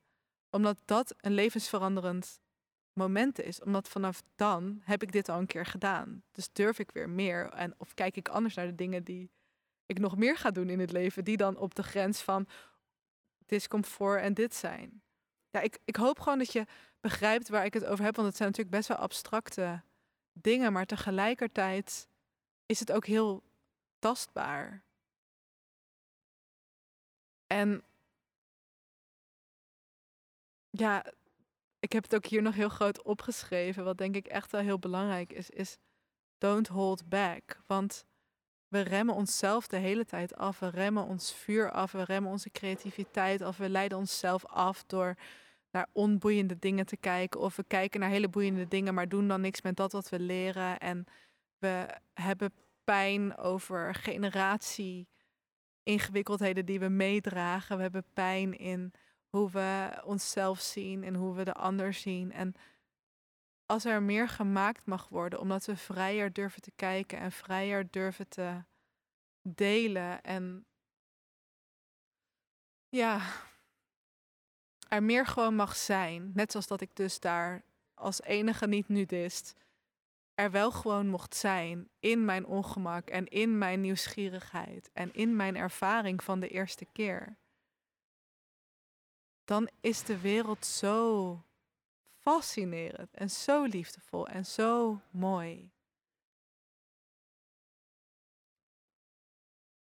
[0.50, 2.40] Omdat dat een levensveranderend
[2.94, 3.62] moment is.
[3.62, 6.24] Omdat vanaf dan heb ik dit al een keer gedaan.
[6.32, 7.50] Dus durf ik weer meer.
[7.50, 9.32] En of kijk ik anders naar de dingen die
[9.86, 12.48] ik nog meer ga doen in het leven, die dan op de grens van
[13.46, 15.02] discomfort en dit zijn.
[15.50, 16.66] ja, ik, ik hoop gewoon dat je
[17.00, 18.16] begrijpt waar ik het over heb.
[18.16, 19.82] Want het zijn natuurlijk best wel abstracte
[20.34, 20.74] dingen.
[20.74, 22.08] Maar tegelijkertijd
[22.66, 23.44] is het ook heel
[24.00, 24.84] tastbaar.
[27.52, 27.84] En
[30.70, 31.06] ja,
[31.80, 33.84] ik heb het ook hier nog heel groot opgeschreven.
[33.84, 35.78] Wat denk ik echt wel heel belangrijk is, is
[36.38, 37.62] don't hold back.
[37.68, 38.06] Want
[38.68, 40.60] we remmen onszelf de hele tijd af.
[40.60, 41.92] We remmen ons vuur af.
[41.92, 43.58] We remmen onze creativiteit af.
[43.58, 45.16] We leiden onszelf af door
[45.72, 47.40] naar onboeiende dingen te kijken.
[47.40, 50.20] Of we kijken naar hele boeiende dingen, maar doen dan niks met dat wat we
[50.20, 50.80] leren.
[50.80, 51.06] En
[51.58, 55.08] we hebben pijn over generatie
[55.90, 57.76] ingewikkeldheden die we meedragen.
[57.76, 58.94] We hebben pijn in
[59.30, 62.32] hoe we onszelf zien en hoe we de ander zien.
[62.32, 62.54] En
[63.66, 68.28] als er meer gemaakt mag worden, omdat we vrijer durven te kijken en vrijer durven
[68.28, 68.64] te
[69.42, 70.66] delen en
[72.90, 73.22] ja,
[74.88, 76.32] er meer gewoon mag zijn.
[76.34, 77.64] Net zoals dat ik dus daar
[77.94, 79.54] als enige niet-nudist
[80.40, 85.56] er wel gewoon mocht zijn in mijn ongemak en in mijn nieuwsgierigheid en in mijn
[85.56, 87.38] ervaring van de eerste keer.
[89.46, 91.44] Dan is de wereld zo
[92.18, 95.72] fascinerend en zo liefdevol en zo mooi.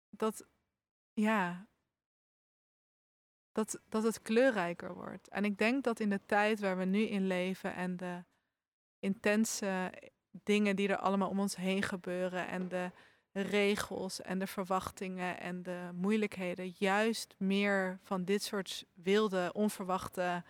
[0.09, 0.47] Dat,
[1.13, 1.67] ja,
[3.51, 5.27] dat, dat het kleurrijker wordt.
[5.27, 8.23] En ik denk dat in de tijd waar we nu in leven en de
[8.99, 9.91] intense
[10.32, 12.91] dingen die er allemaal om ons heen gebeuren en de
[13.32, 20.43] regels en de verwachtingen en de moeilijkheden juist meer van dit soort wilde, onverwachte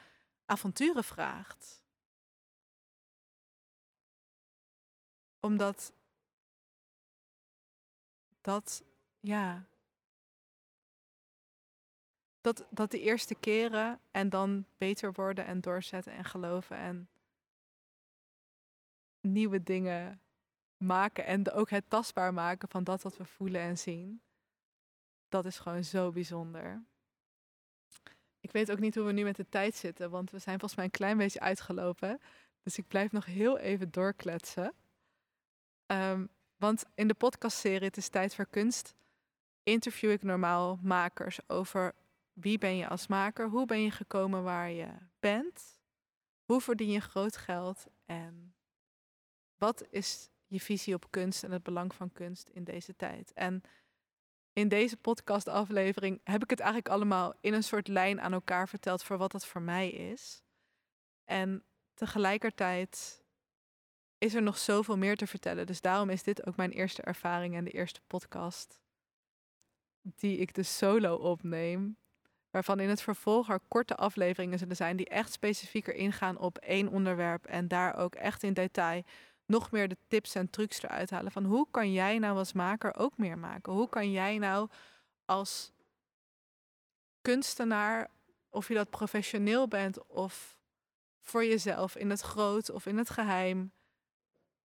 [0.45, 1.82] avonturen vraagt.
[5.39, 5.93] Omdat
[8.41, 8.84] dat,
[9.19, 9.67] ja,
[12.41, 17.09] dat, dat de eerste keren en dan beter worden en doorzetten en geloven en
[19.28, 20.21] nieuwe dingen
[20.78, 24.21] maken en ook het tastbaar maken van dat wat we voelen en zien.
[25.30, 26.84] Dat is gewoon zo bijzonder.
[28.39, 30.75] Ik weet ook niet hoe we nu met de tijd zitten, want we zijn volgens
[30.75, 32.19] mij een klein beetje uitgelopen.
[32.63, 34.73] Dus ik blijf nog heel even doorkletsen.
[35.86, 36.25] Ehm,
[36.57, 38.95] want in de podcastserie Het is tijd voor kunst
[39.67, 41.95] interview ik normaal makers over
[42.34, 44.88] wie ben je als maker, hoe ben je gekomen waar je
[45.19, 45.80] bent,
[46.45, 48.55] hoe verdien je groot geld en
[49.57, 53.33] wat is je visie op kunst en het belang van kunst in deze tijd.
[53.33, 53.61] En
[54.53, 59.03] in deze podcastaflevering heb ik het eigenlijk allemaal in een soort lijn aan elkaar verteld
[59.03, 60.43] voor wat dat voor mij is.
[61.25, 63.23] En tegelijkertijd
[64.17, 65.65] is er nog zoveel meer te vertellen.
[65.65, 68.81] Dus daarom is dit ook mijn eerste ervaring en de eerste podcast
[70.01, 71.97] die ik dus solo opneem.
[72.49, 76.87] Waarvan in het vervolg er korte afleveringen zullen zijn die echt specifieker ingaan op één
[76.87, 79.03] onderwerp en daar ook echt in detail
[79.47, 81.31] nog meer de tips en trucs eruit halen.
[81.31, 83.73] Van hoe kan jij nou als maker ook meer maken?
[83.73, 84.69] Hoe kan jij nou
[85.25, 85.71] als
[87.21, 88.09] kunstenaar,
[88.49, 90.57] of je dat professioneel bent of
[91.19, 93.71] voor jezelf in het groot of in het geheim,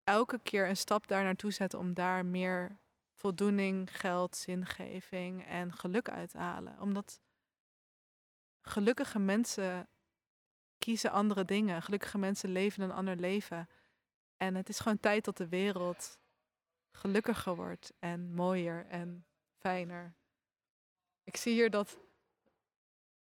[0.04, 2.78] elke keer een stap daar naartoe zetten om daar meer
[3.14, 6.80] voldoening, geld, zingeving en geluk uit te halen.
[6.80, 7.20] Omdat
[8.62, 9.88] gelukkige mensen
[10.78, 11.82] kiezen andere dingen.
[11.82, 13.68] Gelukkige mensen leven een ander leven.
[14.42, 16.18] En het is gewoon tijd dat de wereld
[16.90, 19.26] gelukkiger wordt en mooier en
[19.58, 20.14] fijner.
[21.24, 21.98] Ik zie hier dat.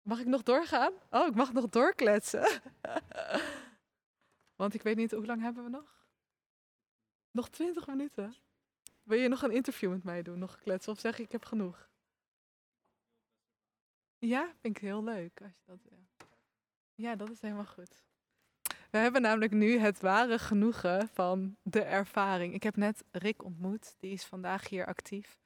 [0.01, 0.93] Mag ik nog doorgaan?
[1.09, 2.61] Oh, ik mag nog doorkletsen.
[4.61, 6.05] Want ik weet niet, hoe lang hebben we nog?
[7.31, 8.35] Nog 20 minuten.
[9.03, 10.39] Wil je nog een interview met mij doen?
[10.39, 10.91] Nog kletsen?
[10.91, 11.89] Of zeg ik, heb genoeg?
[14.17, 15.79] Ja, vind ik heel leuk als dat.
[16.95, 18.03] Ja, dat is helemaal goed.
[18.95, 22.53] We hebben namelijk nu het ware genoegen van de ervaring.
[22.53, 25.37] Ik heb net Rick ontmoet, die is vandaag hier actief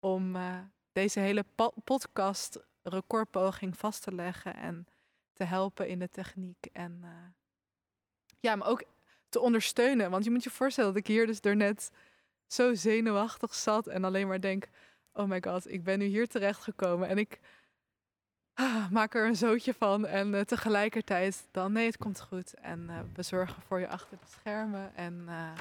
[0.00, 0.58] om uh,
[0.92, 1.44] deze hele
[1.84, 4.86] podcast recordpoging vast te leggen en
[5.32, 6.66] te helpen in de techniek.
[6.72, 7.10] En uh,
[8.40, 8.82] ja, maar ook
[9.28, 10.10] te ondersteunen.
[10.10, 11.90] Want je moet je voorstellen dat ik hier dus er net
[12.46, 14.68] zo zenuwachtig zat en alleen maar denk:
[15.12, 17.40] oh my god, ik ben nu hier terechtgekomen en ik
[18.62, 20.06] ah, maak er een zootje van.
[20.06, 22.54] En uh, tegelijkertijd dan, nee, het komt goed.
[22.54, 24.94] En uh, we zorgen voor je achter de schermen.
[24.94, 25.52] En uh,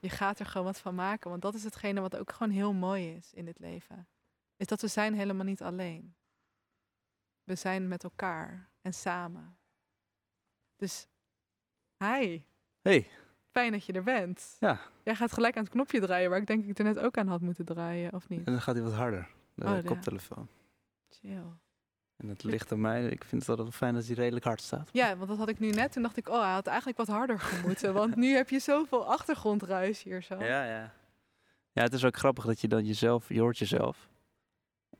[0.00, 1.30] je gaat er gewoon wat van maken.
[1.30, 4.06] Want dat is hetgene wat ook gewoon heel mooi is in dit leven.
[4.56, 6.14] Is dat we zijn helemaal niet alleen.
[7.44, 9.56] We zijn met elkaar en samen.
[10.76, 11.08] Dus,
[11.98, 12.42] hi.
[12.82, 13.08] Hey.
[13.50, 14.56] Fijn dat je er bent.
[14.60, 14.80] Ja.
[15.02, 17.28] Jij gaat gelijk aan het knopje draaien waar ik denk ik er net ook aan
[17.28, 18.46] had moeten draaien, of niet?
[18.46, 20.48] En dan gaat hij wat harder, de oh, koptelefoon.
[20.48, 21.18] Ja.
[21.20, 21.61] Chill.
[22.16, 23.04] En het ligt aan mij.
[23.04, 24.88] Ik vind het altijd wel fijn dat hij redelijk hard staat.
[24.92, 25.92] Ja, want dat had ik nu net.
[25.92, 27.94] Toen dacht ik, oh, hij had eigenlijk wat harder gemoeten.
[28.02, 30.34] want nu heb je zoveel achtergrondruis hier zo.
[30.34, 30.92] Ja, ja.
[31.72, 34.08] Ja, het is ook grappig dat je dan jezelf, je hoort jezelf.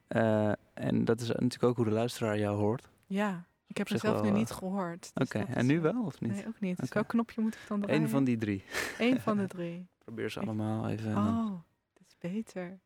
[0.07, 2.89] Eh, en dat is natuurlijk ook hoe de luisteraar jou hoort.
[3.07, 5.11] Ja, ik heb Op het zich zelf nu wel, niet eh, gehoord.
[5.15, 6.33] Oké, dus dat en nu wel of niet?
[6.33, 6.77] Nee, ook niet.
[6.77, 6.95] Dus Oké.
[6.95, 8.03] welk knopje moet ik dan draaien?
[8.03, 8.65] Eén van die drie.
[8.99, 9.87] Eén van de drie.
[10.05, 11.17] Probeer ze allemaal even.
[11.17, 11.51] Oh,
[11.93, 12.79] dat is beter.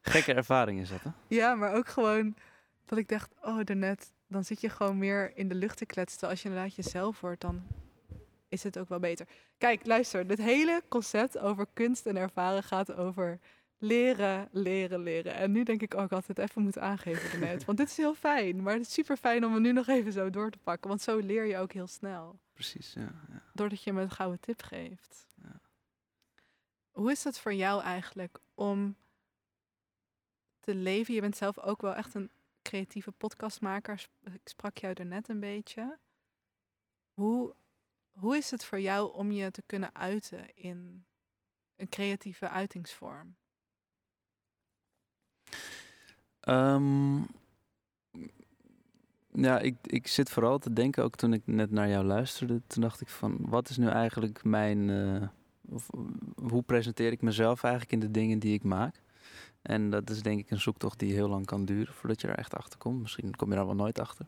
[0.00, 1.10] Gekke ervaring is dat, hè?
[1.26, 2.34] Ja, maar ook gewoon
[2.88, 6.28] dat ik dacht, oh, daarnet, dan zit je gewoon meer in de lucht te kletsen.
[6.28, 7.62] Als je inderdaad jezelf wordt, dan
[8.48, 9.26] is het ook wel beter.
[9.58, 13.38] Kijk, luister, dit hele concept over kunst en ervaren gaat over
[13.78, 15.34] leren, leren, leren.
[15.34, 17.64] En nu denk ik, oh, had het even moeten aangeven daarnet.
[17.66, 20.12] Want dit is heel fijn, maar het is super fijn om het nu nog even
[20.12, 20.88] zo door te pakken.
[20.88, 22.38] Want zo leer je ook heel snel.
[22.52, 23.12] Precies, ja.
[23.28, 23.42] ja.
[23.52, 25.26] Doordat je me een gouden tip geeft.
[25.42, 25.60] Ja.
[26.90, 28.96] Hoe is dat voor jou eigenlijk om
[30.60, 31.14] te leven?
[31.14, 32.30] Je bent zelf ook wel echt een
[32.68, 33.98] creatieve podcastmaker.
[33.98, 35.98] Sp- Ik sprak jou er net een beetje.
[37.14, 37.54] Hoe,
[38.10, 41.04] hoe is het voor jou om je te kunnen uiten in
[41.76, 43.36] een creatieve uitingsvorm?
[46.40, 47.16] Ehm,
[49.32, 52.82] ja, ik, ik zit vooral te denken, ook toen ik net naar jou luisterde, toen
[52.82, 55.28] dacht ik van, wat is nu eigenlijk mijn, eh,
[55.74, 55.88] of,
[56.34, 59.02] hoe presenteer ik mezelf eigenlijk in de dingen die ik maak?
[59.68, 62.38] En dat is denk ik een zoektocht die heel lang kan duren voordat je er
[62.38, 63.00] echt achter komt.
[63.00, 64.26] Misschien kom je daar wel nooit achter.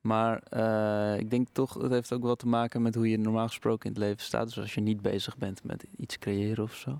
[0.00, 3.46] Maar eh, ik denk toch, het heeft ook wel te maken met hoe je normaal
[3.46, 4.46] gesproken in het leven staat.
[4.46, 6.90] Dus als je niet bezig bent met iets creëren of zo.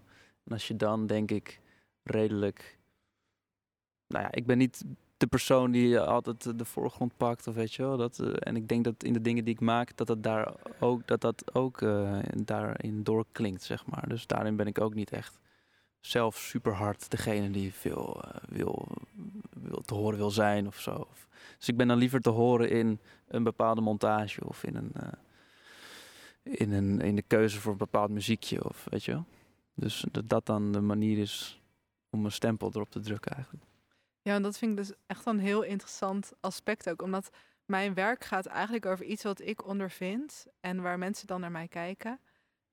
[0.45, 1.61] En als je dan, denk ik,
[2.03, 2.79] redelijk
[4.07, 4.85] nou ja, ik ben niet
[5.17, 7.97] de persoon die altijd de voorgrond pakt of weet je wel.
[7.97, 10.55] Dat, eh, en ik denk dat in de dingen die ik maak, dat dat daar
[10.81, 14.09] ook, dat dat ook eh, daarin doorklinkt, zeg maar.
[14.09, 15.41] Dus daarin ben ik ook niet echt
[16.07, 18.89] zelf super hard degene die veel eh, wil,
[19.51, 21.09] wil te horen wil zijn of zo.
[21.59, 25.13] Dus ik ben dan liever te horen in een bepaalde montage of in een, eh,
[26.43, 29.25] in een in de keuze voor een bepaald muziekje of weet je wel.
[29.75, 31.63] Dus dat dat dan de manier is
[32.11, 33.65] om een stempel erop te drukken eigenlijk.
[34.23, 37.03] Ja, en dat vind ik dus echt een heel interessant aspect ook.
[37.03, 37.31] Omdat
[37.65, 41.69] mijn werk gaat eigenlijk over iets wat ik ondervind en waar mensen dan naar mij
[41.69, 42.21] kijken.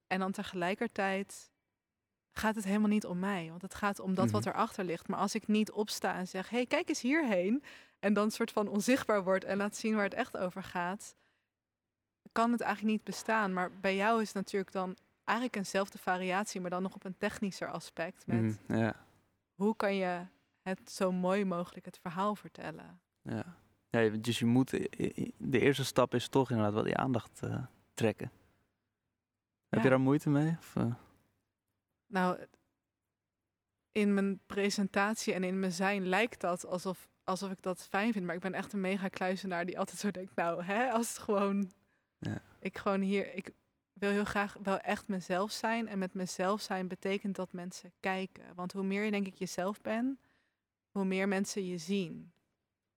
[0.07, 1.51] En dan tegelijkertijd
[2.33, 3.47] gaat het helemaal niet om mij.
[3.49, 4.49] Want het gaat om dat wat Mhm.
[4.49, 5.07] erachter ligt.
[5.07, 7.63] Maar als ik niet opsta en zeg, hey, kijk eens hierheen.
[7.99, 11.15] En dan soort van onzichtbaar wordt en laat zien waar het echt over gaat.
[12.31, 13.53] Kan het eigenlijk niet bestaan.
[13.53, 16.61] Maar bij jou is het natuurlijk dan eigenlijk eenzelfde variatie.
[16.61, 18.27] Maar dan nog op een technischer aspect.
[18.27, 18.95] Met Mhm, ja,
[19.55, 20.21] hoe kan je
[20.61, 22.99] het zo mooi mogelijk het verhaal vertellen?
[23.21, 23.43] ja.
[24.19, 24.69] dus je moet,
[25.37, 27.63] de eerste stap is toch inderdaad wel die aandacht eh,
[27.93, 28.31] trekken.
[29.69, 30.55] Heb je daar moeite mee?
[30.59, 30.93] Of, eh?
[32.09, 32.45] Nou,
[33.91, 38.25] in mijn presentatie en in mijn zijn lijkt dat alsof, alsof ik dat fijn vind.
[38.25, 41.17] Maar ik ben echt een mega kluizenaar die altijd zo denkt, nou, hè, als het
[41.17, 41.71] gewoon...
[42.17, 42.41] Ja.
[42.59, 43.51] Ik gewoon hier, ik
[43.93, 45.87] wil heel graag wel echt mezelf zijn.
[45.87, 48.55] En met mezelf zijn betekent dat mensen kijken.
[48.55, 50.19] Want hoe meer je denk ik jezelf bent,
[50.91, 52.31] hoe meer mensen je zien.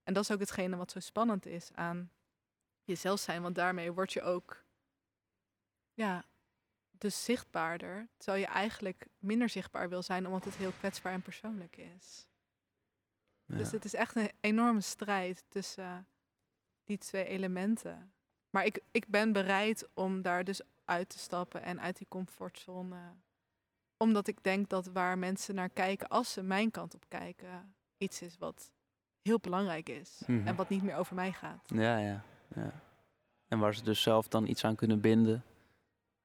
[0.02, 2.10] En dat is ook hetgene wat zo spannend is aan
[2.84, 3.42] jezelf zijn.
[3.42, 4.64] Want daarmee word je ook,
[5.94, 6.24] ja,
[7.02, 8.08] dus zichtbaarder.
[8.16, 12.26] Terwijl je eigenlijk minder zichtbaar wil zijn, omdat het heel kwetsbaar en persoonlijk is.
[13.46, 16.06] Dus het is echt een enorme strijd tussen
[16.84, 18.12] die twee elementen.
[18.50, 23.00] Maar ik, ik ben bereid om daar dus uit te stappen en uit die comfortzone.
[23.96, 28.22] Omdat ik denk dat waar mensen naar kijken, als ze mijn kant op kijken, iets
[28.22, 28.72] is wat
[29.22, 30.22] heel belangrijk is.
[30.26, 30.46] Mhm.
[30.46, 31.70] En wat niet meer over mij gaat.
[31.74, 32.24] Ja, ja,
[32.54, 32.80] ja.
[33.48, 35.44] En waar ze dus zelf dan iets aan kunnen binden.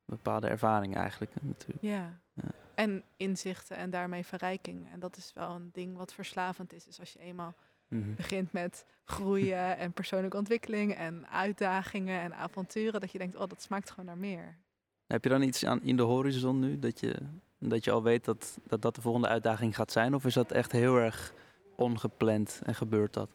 [0.07, 1.81] Bepaalde ervaring eigenlijk natuurlijk.
[1.81, 2.19] Ja.
[2.33, 2.43] Ja.
[2.75, 4.91] En inzichten en daarmee verrijking.
[4.91, 6.83] En dat is wel een ding wat verslavend is.
[6.83, 7.55] Dus als je eenmaal
[7.87, 8.13] Mhm.
[8.15, 13.61] begint met groeien en persoonlijke ontwikkeling en uitdagingen en avonturen, dat je denkt, oh, dat
[13.61, 14.57] smaakt gewoon naar meer.
[15.05, 17.15] Heb je dan iets aan in de horizon nu dat je,
[17.59, 20.15] dat je al weet dat, dat dat de volgende uitdaging gaat zijn?
[20.15, 21.33] Of is dat echt heel erg
[21.75, 23.29] ongepland en gebeurt dat?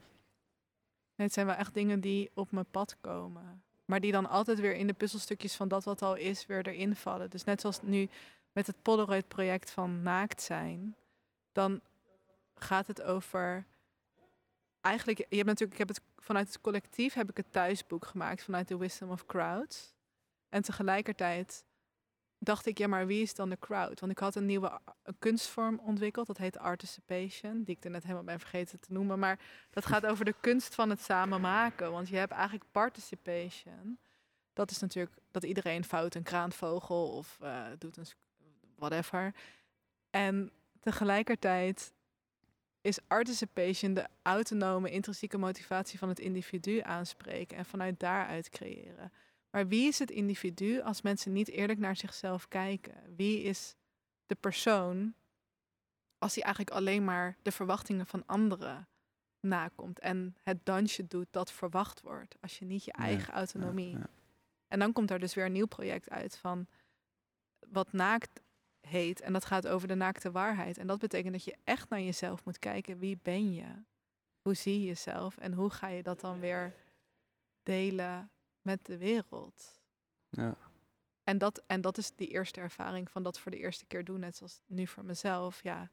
[1.15, 3.63] Nee, het zijn wel echt dingen die op mijn pad komen.
[3.93, 6.97] Maar die dan altijd weer in de puzzelstukjes van dat wat al is, weer erin
[6.97, 7.31] vallen.
[7.31, 8.09] Dus net zoals nu
[8.53, 10.97] met het Polaroid-project van Naakt zijn,
[11.53, 11.81] dan
[12.55, 13.67] gaat het over.
[14.81, 18.43] Eigenlijk, je hebt natuurlijk, ik heb het vanuit het collectief heb ik het thuisboek gemaakt
[18.43, 19.95] vanuit de Wisdom of Crowds.
[20.49, 21.65] En tegelijkertijd
[22.45, 24.01] dacht ik, ja, maar wie is dan de crowd?
[24.01, 28.03] Want ik had een nieuwe een kunstvorm ontwikkeld, dat heet Articipation, die ik er net
[28.03, 29.19] helemaal ben vergeten te noemen.
[29.19, 29.39] Maar
[29.71, 31.93] dat gaat over de kunst van het samen maken.
[31.93, 33.99] Want je hebt eigenlijk participation.
[34.53, 38.07] Dat is natuurlijk dat iedereen fout een kraanvogel of eh, doet een
[38.77, 39.35] whatever.
[40.11, 41.93] En tegelijkertijd
[42.81, 49.13] is participation de autonome intrinsieke motivatie van het individu aanspreken en vanuit daaruit creëren.
[49.53, 52.95] Maar wie is het individu als mensen niet eerlijk naar zichzelf kijken?
[53.17, 53.75] Wie is
[54.27, 55.15] de persoon
[56.19, 58.89] als hij eigenlijk alleen maar de verwachtingen van anderen
[59.41, 63.99] nakomt en het dansje doet dat verwacht wordt, als je niet je eigen ja, autonomie.
[63.99, 64.11] ja.
[64.69, 66.67] En dan komt er dus weer een nieuw project uit van
[67.69, 68.41] wat naakt
[68.81, 70.79] heet en dat gaat over de naakte waarheid.
[70.79, 72.99] En dat betekent dat je echt naar jezelf moet kijken.
[72.99, 73.67] Wie ben je?
[74.43, 75.39] Hoe zie je jezelf?
[75.39, 76.75] En hoe ga je dat dan weer
[77.63, 78.31] delen
[78.63, 79.81] met de wereld?
[80.29, 80.57] Ja.
[81.25, 84.21] En dat, en dat is die eerste ervaring van dat voor de eerste keer doen,
[84.21, 85.63] net zoals nu voor mezelf.
[85.63, 85.91] Ja,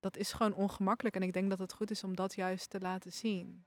[0.00, 1.16] dat is gewoon ongemakkelijk.
[1.16, 3.64] En ik denk dat het goed is om dat juist te laten zien.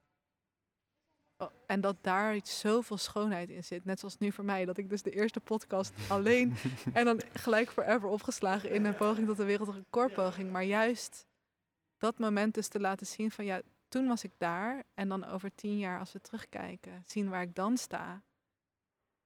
[1.66, 3.86] En dat daar iets zoveel schoonheid in zit.
[3.86, 6.56] Net zoals nu voor mij, dat ik dus de eerste podcast alleen
[6.94, 10.52] en dan gelijk forever opgeslagen in een poging tot een wereldrecordpoging.
[10.52, 11.26] Maar juist
[11.98, 14.84] dat moment dus te laten zien van ja, toen was ik daar.
[14.94, 18.22] En dan over tien jaar als we terugkijken, zien waar ik dan sta,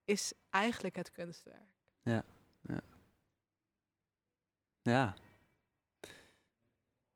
[0.05, 1.69] is eigenlijk het kunstwerk.
[4.81, 5.13] Ja.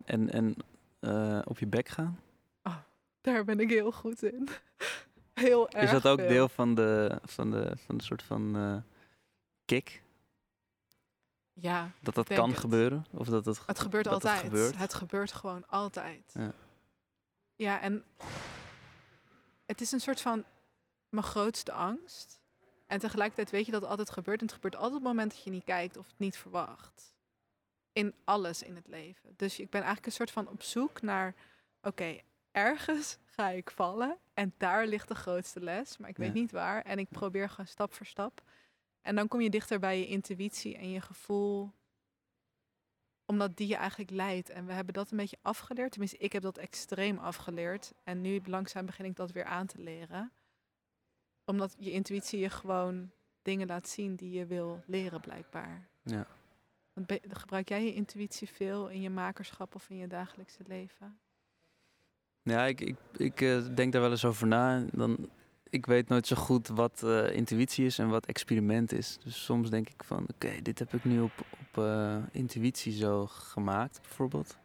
[0.06, 0.56] En, en
[1.00, 2.20] eh, op je bek gaan?
[3.22, 4.48] Daar ben ik heel goed in.
[5.34, 6.28] Heel erg Is dat ook veel.
[6.28, 8.78] deel van de, van de, van de soort van eh,
[9.66, 10.04] kick?
[11.54, 12.60] Ja, Dat dat kan het.
[12.60, 13.06] gebeuren?
[13.12, 14.36] Of dat het, het gebeurt dat altijd.
[14.42, 14.78] Het gebeurt?
[14.78, 16.32] Het gebeurt gewoon altijd.
[16.34, 16.54] Ja.
[17.56, 18.04] Ja, en
[19.66, 20.44] het is een soort van
[21.10, 22.42] mijn grootste angst.
[22.88, 24.40] En tegelijkertijd weet je dat het altijd gebeurt.
[24.40, 27.14] En het gebeurt altijd op het moment dat je niet kijkt of het niet verwacht.
[27.94, 29.34] In alles in het leven.
[29.36, 31.36] Dus ik ben eigenlijk een soort van op zoek naar...
[31.82, 32.20] Oké,
[32.52, 34.18] ergens ga ik vallen.
[34.34, 35.98] En daar ligt de grootste les.
[35.98, 36.40] Maar ik weet Ja.
[36.40, 36.82] niet waar.
[36.82, 38.42] En ik probeer gewoon stap voor stap.
[39.02, 41.72] En dan kom je dichter bij je intuïtie en je gevoel
[43.26, 44.50] omdat die je eigenlijk leidt.
[44.50, 45.92] En we hebben dat een beetje afgeleerd.
[45.92, 47.94] Tenminste, ik heb dat extreem afgeleerd.
[48.04, 50.32] En nu langzaam begin ik dat weer aan te leren.
[51.46, 53.12] Omdat je intuïtie je gewoon
[53.42, 55.88] dingen laat zien die je wil leren, blijkbaar.
[56.04, 56.28] Ja.
[57.28, 61.20] Gebruik jij je intuïtie veel in je makerschap of in je dagelijkse leven?
[62.42, 64.86] Ja, ik, ik, ik eh, denk daar wel eens over na.
[64.92, 65.30] Dan,
[65.70, 69.18] ik weet nooit zo goed wat eh, intuïtie is en wat experiment is.
[69.24, 73.26] Dus soms denk ik van, oké, dit heb ik nu op, op eh, intuïtie zo
[73.26, 74.58] gemaakt, bijvoorbeeld.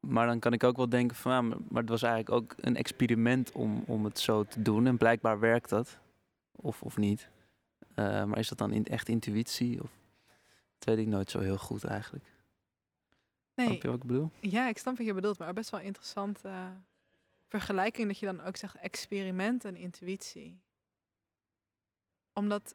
[0.00, 2.54] Maar dan kan ik ook wel denken van, ja, maar, maar het was eigenlijk ook
[2.56, 4.86] een experiment om, om het zo te doen.
[4.86, 5.98] En blijkbaar werkt dat,
[6.52, 7.28] of, of niet.
[7.94, 9.82] Eh, maar is dat dan in, echt intuïtie?
[9.82, 9.90] Of,
[10.78, 12.24] dat weet ik nooit zo heel goed eigenlijk.
[13.54, 14.30] Nee, Snap je wat ik bedoel?
[14.40, 16.66] ja, ik snap wat je bedoelt, maar best wel interessante eh,
[17.58, 20.60] vergelijking dat je dan ook zegt experiment en intuïtie.
[22.32, 22.74] Omdat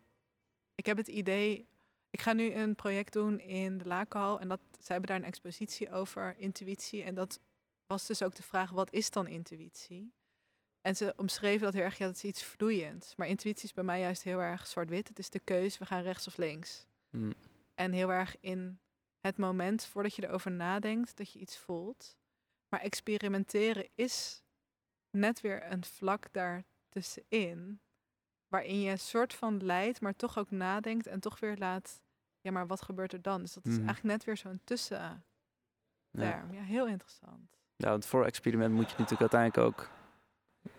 [0.75, 1.67] ik heb het idee,
[2.09, 5.34] ik ga nu een project doen in de Lakenhal en dat, zij hebben daar een
[5.34, 7.39] expositie over intuïtie en dat
[7.88, 10.13] was dus ook de vraag, wat is dan intuïtie?
[10.82, 13.15] En ze omschreven dat heel erg, ja, dat is iets vloeiends.
[13.15, 15.07] Maar intuïtie is bij mij juist heel erg zwart-wit.
[15.07, 16.86] Het is de keus, we gaan rechts of links.
[17.09, 17.32] Hm.
[17.75, 18.80] En heel erg in
[19.19, 22.17] het moment voordat je erover nadenkt dat je iets voelt.
[22.69, 24.43] Maar experimenteren is
[25.12, 27.80] net weer een vlak daartussenin.
[28.47, 32.01] Waarin je een soort van leidt, maar toch ook nadenkt en toch weer laat.
[32.41, 33.41] Ja, maar wat gebeurt er dan?
[33.41, 33.86] Dus dat is Mhm.
[33.88, 35.24] eigenlijk net weer zo'n tussenterm.
[36.12, 36.45] Ja.
[36.51, 37.57] Ja, heel interessant.
[37.76, 39.89] Ja, want voor experiment moet je natuurlijk uiteindelijk ook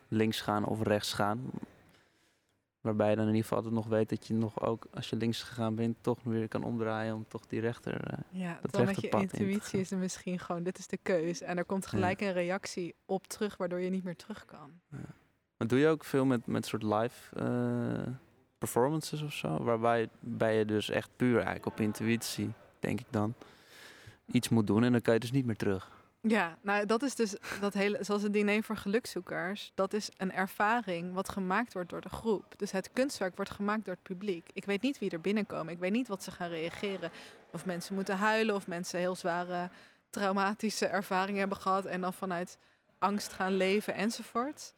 [0.08, 1.50] links gaan of rechts gaan.
[2.80, 5.16] Waarbij je dan in ieder geval altijd nog weet dat je nog ook, als je
[5.16, 8.04] links gegaan bent, toch weer kan omdraaien om toch die rechter...
[8.04, 11.40] eh, Ja, Dat dan met je intuïtie is er misschien gewoon, dit is de keus.
[11.40, 14.80] En er komt gelijk een reactie op terug, waardoor je niet meer terug kan.
[15.56, 18.12] Maar doe je ook veel met, met soort live eh,
[18.58, 19.62] performances of zo?
[19.62, 23.34] Waarbij bij je dus echt puur eigenlijk op intuïtie, denk ik dan,
[24.26, 25.90] iets moet doen en dan kan je dus niet meer terug.
[26.22, 30.32] Ja, nou dat is dus dat hele, zoals het diner voor gelukzoekers, dat is een
[30.32, 32.54] ervaring wat gemaakt wordt door de groep.
[32.56, 34.50] Dus het kunstwerk wordt gemaakt door het publiek.
[34.52, 37.10] Ik weet niet wie er binnenkomen, ik weet niet wat ze gaan reageren.
[37.52, 39.70] Of mensen moeten huilen, of mensen heel zware
[40.10, 42.58] traumatische ervaringen hebben gehad en dan vanuit
[42.98, 44.74] angst gaan leven enzovoort.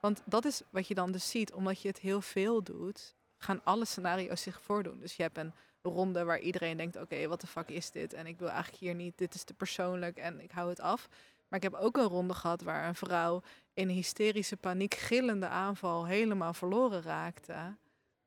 [0.00, 3.60] Want dat is wat je dan dus ziet, omdat je het heel veel doet, gaan
[3.64, 5.00] alle scenario's zich voordoen.
[5.00, 5.52] Dus je hebt een
[5.88, 8.12] ronde waar iedereen denkt: oké, wat de fuck is dit?
[8.12, 11.08] En ik wil eigenlijk hier niet, dit is te persoonlijk en ik hou het af.
[11.48, 13.42] Maar ik heb ook een ronde gehad waar een vrouw
[13.74, 17.76] in een hysterische paniek, gillende aanval helemaal verloren raakte.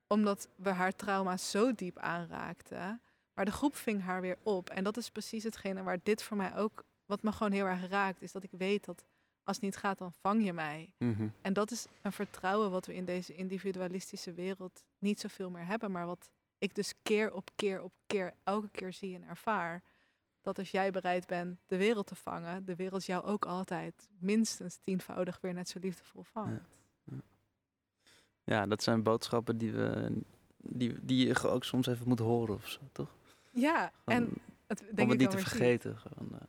[0.08, 3.02] Omdat we haar trauma zo diep aanraakten.
[3.34, 4.70] Maar de groep ving haar weer op.
[4.70, 7.90] En dat is precies hetgene waar dit voor mij ook, wat me gewoon heel erg
[7.90, 9.06] raakt, is dat ik weet dat
[9.44, 10.94] als het niet gaat, dan vang je mij.
[11.42, 15.92] En dat is een vertrouwen wat we in deze individualistische wereld niet zoveel meer hebben,
[15.92, 19.84] maar wat ik dus keer op keer op keer elke keer zie en ervaar.
[20.42, 24.80] dat als jij bereid bent de wereld te vangen, de wereld jou ook altijd minstens
[24.84, 26.62] tienvoudig weer net zo liefdevol vangt.
[28.44, 30.22] Ja, dat zijn boodschappen die, we,
[30.58, 33.16] die, die je ook soms even moet horen of zo, toch?
[33.52, 34.34] Ja, Gewoon en
[34.68, 35.98] het, denk om ik het niet te vergeten.
[35.98, 36.48] Gewoon, eh,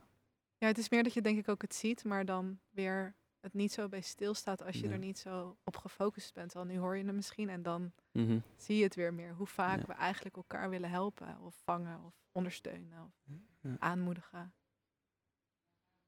[0.57, 3.53] Ja, het is meer dat je denk ik ook het ziet, maar dan weer het
[3.53, 4.91] niet zo bij stilstaat als je Nee.
[4.91, 6.55] er niet zo op gefocust bent.
[6.55, 8.39] Al nu hoor je het misschien en dan mhm.
[8.55, 9.33] zie je het weer meer.
[9.33, 9.85] Hoe vaak Ja.
[9.85, 13.13] we eigenlijk elkaar willen helpen of vangen of ondersteunen of
[13.61, 13.75] Ja.
[13.79, 14.53] aanmoedigen.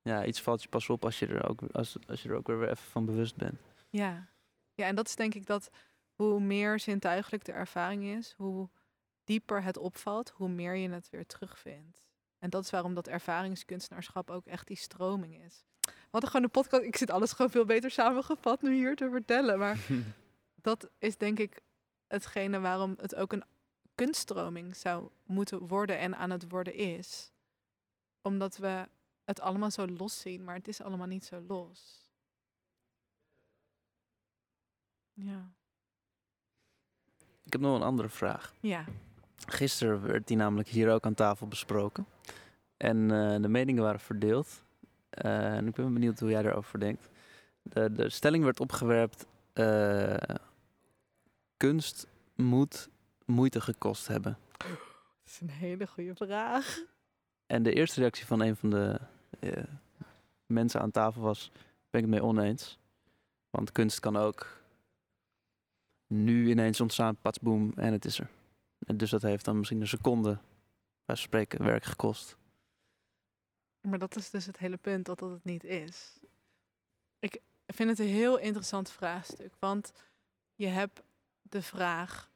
[0.02, 2.48] Ja, iets valt je pas op als je er ook, als, als je er ook
[2.48, 3.60] weer even van bewust bent.
[3.90, 4.28] Ja.
[4.74, 5.70] ja, en dat is denk ik dat
[6.14, 8.70] hoe meer zintuigelijk de ervaring is, hoe
[9.24, 12.10] dieper het opvalt, hoe meer je het weer terugvindt.
[12.38, 15.66] En dat is waarom dat ervaringskunstenaarschap ook echt die stroming is.
[16.12, 19.59] Hadden gewoon een podcast, ik zit alles gewoon veel beter samengevat nu hier te vertellen,
[19.59, 19.78] maar
[20.68, 21.62] dat is denk ik
[22.07, 23.43] hetgene waarom het ook een
[23.95, 27.32] kunststroming zou moeten worden en aan het worden is.
[28.22, 28.88] Omdat we
[29.24, 32.09] het allemaal zo los zien, maar het is allemaal niet zo los.
[35.14, 35.51] Ja.
[37.43, 38.53] Ik heb nog een andere vraag.
[38.59, 38.86] Ja.
[39.36, 42.05] Gisteren werd die namelijk hier ook aan tafel besproken.
[42.78, 44.64] En eh, de meningen waren verdeeld.
[45.12, 47.09] Eh, en ik ben benieuwd hoe jij erover denkt.
[47.62, 50.36] De, de stelling werd opgewerpt: eh,
[51.57, 52.89] kunst moet
[53.26, 54.38] moeite gekost hebben.
[54.57, 54.68] Dat
[55.26, 56.80] is een hele goede vraag.
[57.45, 58.99] En de eerste reactie van een van de
[59.39, 59.64] eh,
[60.45, 61.51] mensen aan tafel was:
[61.89, 62.80] ben ik het mee oneens.
[63.49, 64.62] Want kunst kan ook
[66.07, 68.30] nu ineens ontstaan, patsboom, en het is er.
[68.80, 70.38] En dus dat heeft dan misschien een seconde,
[71.05, 72.38] bij spreken, werk gekost.
[73.82, 76.20] Maar dat is dus het hele punt dat dat het niet is.
[77.20, 79.54] Ik vind het een heel interessant vraagstuk.
[79.60, 79.92] Want
[80.56, 81.02] je hebt
[81.42, 82.32] de vraag.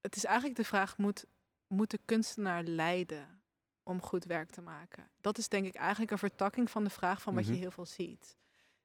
[0.00, 1.24] Het is eigenlijk de vraag: moet,
[1.66, 3.42] moet de kunstenaar lijden
[3.82, 5.10] om goed werk te maken?
[5.20, 7.52] Dat is denk ik eigenlijk een vertakking van de vraag van wat Mhm.
[7.52, 8.36] je heel veel ziet.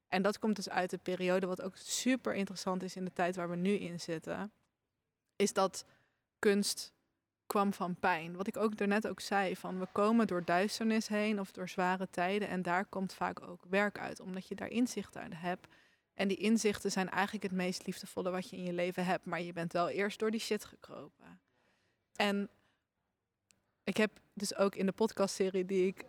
[0.08, 3.36] En dat komt dus uit de periode, wat ook super interessant is in de tijd
[3.36, 4.52] waar we nu in zitten.
[5.36, 5.86] Is dat
[6.40, 6.94] kunst
[7.48, 8.36] kwam van pijn.
[8.36, 12.10] Wat ik ook daarnet ook zei, van we komen door duisternis heen of door zware
[12.10, 15.68] tijden en daar komt vaak ook werk uit, omdat je daar inzichten uit hebt.
[16.14, 19.42] En die inzichten zijn eigenlijk het meest liefdevolle wat je in je leven hebt, maar
[19.42, 21.40] je bent wel eerst door die shit gekropen.
[22.16, 22.50] En
[23.84, 26.06] ik heb dus ook in de podcastserie die ik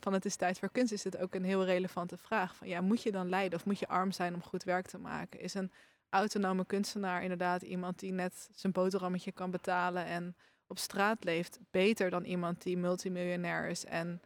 [0.00, 2.80] van het is tijd voor kunst is het ook een heel relevante vraag van ja
[2.80, 5.54] moet je dan lijden of moet je arm zijn om goed werk te maken is
[5.54, 5.72] een
[6.08, 10.36] autonome kunstenaar inderdaad iemand die net zijn boterhammetje kan betalen en
[10.70, 14.22] op straat leeft beter dan iemand die multimiljonair is en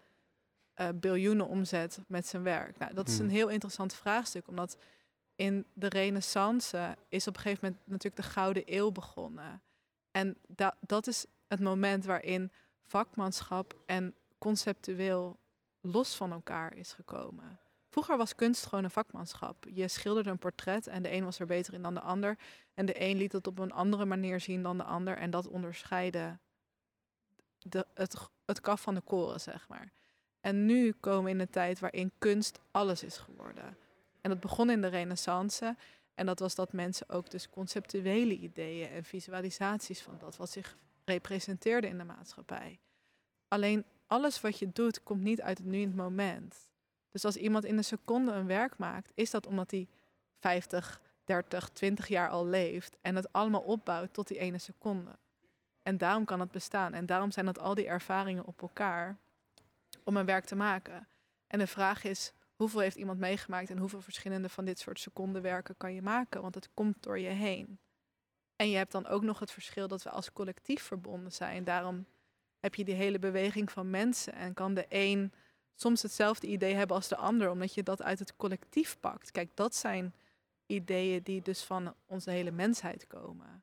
[0.75, 2.79] eh, biljoenen omzet met zijn werk.
[2.79, 3.25] Nou, dat is Hmm.
[3.25, 4.77] een heel interessant vraagstuk, omdat
[5.37, 9.63] in de Renaissance is op een gegeven moment natuurlijk de Gouden Eeuw begonnen.
[10.11, 12.53] En da dat is het moment waarin
[12.87, 15.39] vakmanschap en conceptueel
[15.81, 17.59] los van elkaar is gekomen.
[17.95, 19.67] Vroeger was kunst gewoon een vakmanschap.
[19.73, 22.39] Je schilderde een portret en de een was er beter in dan de ander.
[22.75, 25.17] En de een liet het op een andere manier zien dan de ander.
[25.17, 26.39] En dat onderscheidde
[27.59, 29.93] de, het, het kaf van de koren, zeg maar.
[30.41, 33.77] En nu komen we in een tijd waarin kunst alles is geworden.
[34.21, 35.77] En dat begon in de renaissance.
[36.15, 40.77] En dat was dat mensen ook dus conceptuele ideeën en visualisaties van dat wat zich
[41.05, 42.79] representeerde in de maatschappij.
[43.49, 46.73] Alleen alles wat je doet komt niet uit het nu in het moment.
[47.15, 49.89] Dus als iemand in een seconde een werk maakt, is dat omdat hij
[50.41, 55.19] 50, 30, 20 jaar al leeft en het allemaal opbouwt tot die ene seconde.
[55.83, 56.93] En daarom kan het bestaan.
[56.93, 59.19] En daarom zijn dat al die ervaringen op elkaar
[60.05, 61.09] om een werk te maken.
[61.47, 65.77] En de vraag is, hoeveel heeft iemand meegemaakt en hoeveel verschillende van dit soort secondenwerken
[65.77, 66.43] kan je maken?
[66.43, 67.79] Want het komt door je heen.
[68.57, 71.65] En je hebt dan ook nog het verschil dat we als collectief verbonden zijn.
[71.65, 72.07] Daarom
[72.61, 75.33] heb je die hele beweging van mensen en kan de een
[75.75, 79.31] soms hetzelfde idee hebben als de ander, omdat je dat uit het collectief pakt.
[79.31, 80.15] Kijk, dat zijn
[80.67, 83.63] ideeën die dus van onze hele mensheid komen.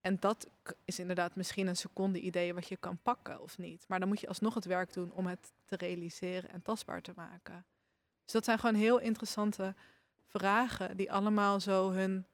[0.00, 0.48] En dat
[0.84, 3.84] is inderdaad misschien een seconde idee wat je kan pakken of niet.
[3.88, 7.12] Maar dan moet je alsnog het werk doen om het te realiseren en tastbaar te
[7.16, 7.64] maken.
[8.24, 9.74] Dus dat zijn gewoon heel interessante
[10.26, 12.26] vragen die allemaal zo hun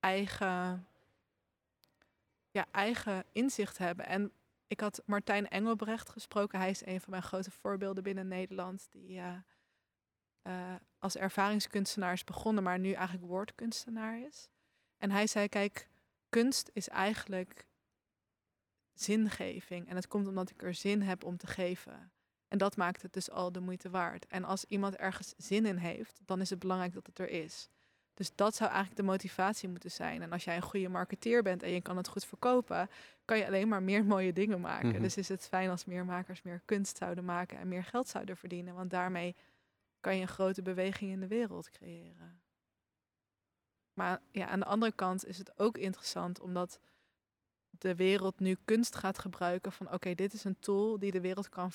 [0.00, 0.86] eigen,
[2.50, 4.06] ja, eigen inzicht hebben.
[4.06, 4.32] En
[4.70, 6.58] ik had Martijn Engelbrecht gesproken.
[6.58, 8.86] Hij is een van mijn grote voorbeelden binnen Nederland.
[8.90, 9.36] Die eh,
[10.42, 14.48] eh, als ervaringskunstenaar is begonnen, maar nu eigenlijk woordkunstenaar is.
[14.98, 15.88] En hij zei, kijk,
[16.28, 17.66] kunst is eigenlijk
[18.92, 19.88] zingeving.
[19.88, 22.12] En het komt omdat ik er zin heb om te geven.
[22.48, 24.26] En dat maakt het dus al de moeite waard.
[24.26, 27.68] En als iemand ergens zin in heeft, dan is het belangrijk dat het er is.
[28.20, 30.22] Dus dat zou eigenlijk de motivatie moeten zijn.
[30.22, 32.90] En als jij een goede marketeer bent en je kan het goed verkopen,
[33.24, 34.88] kan je alleen maar meer mooie dingen maken.
[34.88, 35.02] Mhm.
[35.02, 38.36] Dus is het fijn als meer makers meer kunst zouden maken en meer geld zouden
[38.36, 38.74] verdienen.
[38.74, 39.36] Want daarmee
[40.00, 42.42] kan je een grote beweging in de wereld creëren.
[43.92, 46.80] Maar ja, aan de andere kant is het ook interessant omdat
[47.70, 51.48] de wereld nu kunst gaat gebruiken van oké, dit is een tool die de wereld
[51.48, 51.70] kan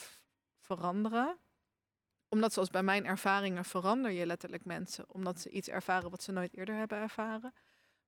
[0.60, 1.38] veranderen.
[2.30, 6.32] Omdat zoals bij mijn ervaringen verander je letterlijk mensen, omdat ze iets ervaren wat ze
[6.32, 7.54] nooit eerder hebben ervaren.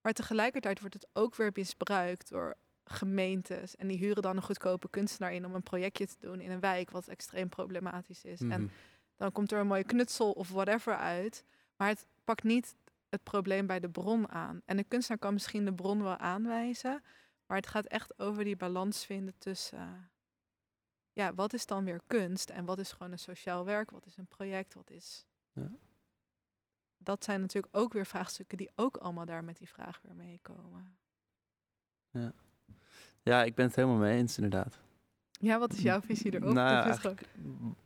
[0.01, 4.89] Maar tegelijkertijd wordt het ook weer misbruikt door gemeentes en die huren dan een goedkope
[4.89, 8.39] kunstenaar in om een projectje te doen in een wijk wat extreem problematisch is.
[8.41, 8.67] En Mhm.
[9.15, 11.43] dan komt er een mooie knutsel of whatever uit.
[11.75, 12.75] Maar het pakt niet
[13.09, 14.61] het probleem bij de bron aan.
[14.65, 17.03] En de kunstenaar kan misschien de bron wel aanwijzen.
[17.45, 20.09] Maar het gaat echt over die balans vinden tussen...
[21.17, 22.49] ja, wat is dan weer kunst?
[22.49, 23.91] En wat is gewoon een sociaal werk?
[23.91, 24.73] Wat is een project?
[24.73, 25.25] Wat is...
[25.53, 25.71] Ja.
[26.97, 30.97] Dat zijn natuurlijk ook weer vraagstukken die ook allemaal daar met die vraag weer meekomen.
[33.23, 34.79] Ja, ik ben het helemaal mee eens, inderdaad.
[35.31, 36.53] Ja, wat is jouw visie erop?
[36.53, 37.13] Nou ja,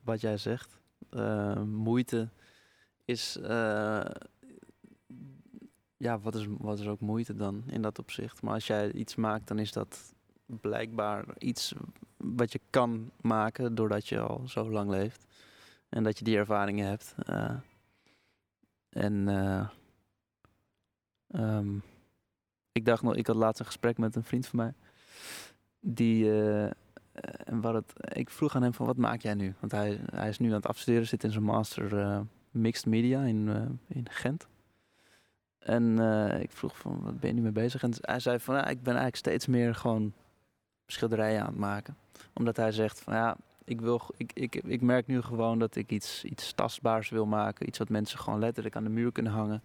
[0.04, 0.80] wat jij zegt.
[1.10, 2.30] eh, moeite
[3.06, 3.38] is.
[3.38, 4.06] eh,
[5.98, 8.42] ja, wat is, wat is ook moeite dan in dat opzicht?
[8.42, 10.14] Maar als jij iets maakt, dan is dat
[10.62, 11.74] blijkbaar iets
[12.18, 15.26] wat je kan maken doordat je al zo lang leeft.
[15.90, 17.16] En dat je die ervaringen hebt.
[17.26, 17.56] eh.
[18.90, 19.68] en eh,
[21.28, 21.78] ehm,
[22.72, 24.74] ik dacht nog, ik had laatst een gesprek met een vriend van mij.
[25.80, 26.64] Die, eh,
[27.46, 29.56] en wat het, ik vroeg aan hem van wat maak jij nu?
[29.60, 33.50] Want hij, hij is nu aan het afstuderen, zit in zijn master mixed media in,
[33.88, 34.48] in Gent.
[35.60, 36.00] En
[36.42, 37.84] ik vroeg van wat ben je nu mee bezig?
[37.84, 40.14] En hij zei van ja, ik ben eigenlijk steeds meer gewoon
[40.92, 41.98] schilderijen aan het maken.
[42.34, 45.92] Omdat hij zegt van ja, ik, wil, ik, ik, ik merk nu gewoon dat ik
[45.92, 47.68] iets, iets tastbaars wil maken.
[47.68, 49.64] Iets wat mensen gewoon letterlijk aan de muur kunnen hangen.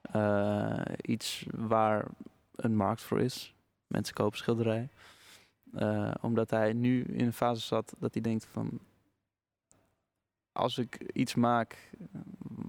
[0.00, 2.04] Eh, iets waar
[2.54, 3.54] een markt voor is.
[3.86, 4.90] Mensen kopen schilderijen.
[5.74, 8.80] Eh, omdat hij nu in een fase zat dat hij denkt van...
[10.52, 11.90] Als ik iets maak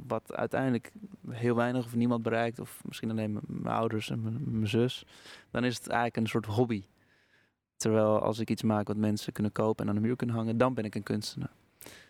[0.08, 0.92] wat uiteindelijk
[1.30, 2.60] heel weinig of niemand bereikt...
[2.60, 5.06] of misschien alleen mijn ouders en mijn zus...
[5.52, 6.84] dan is het eigenlijk een soort hobby.
[7.76, 10.58] Terwijl als ik iets maak wat mensen kunnen kopen en aan de muur kunnen hangen...
[10.58, 11.54] dan ben ik een kunstenaar.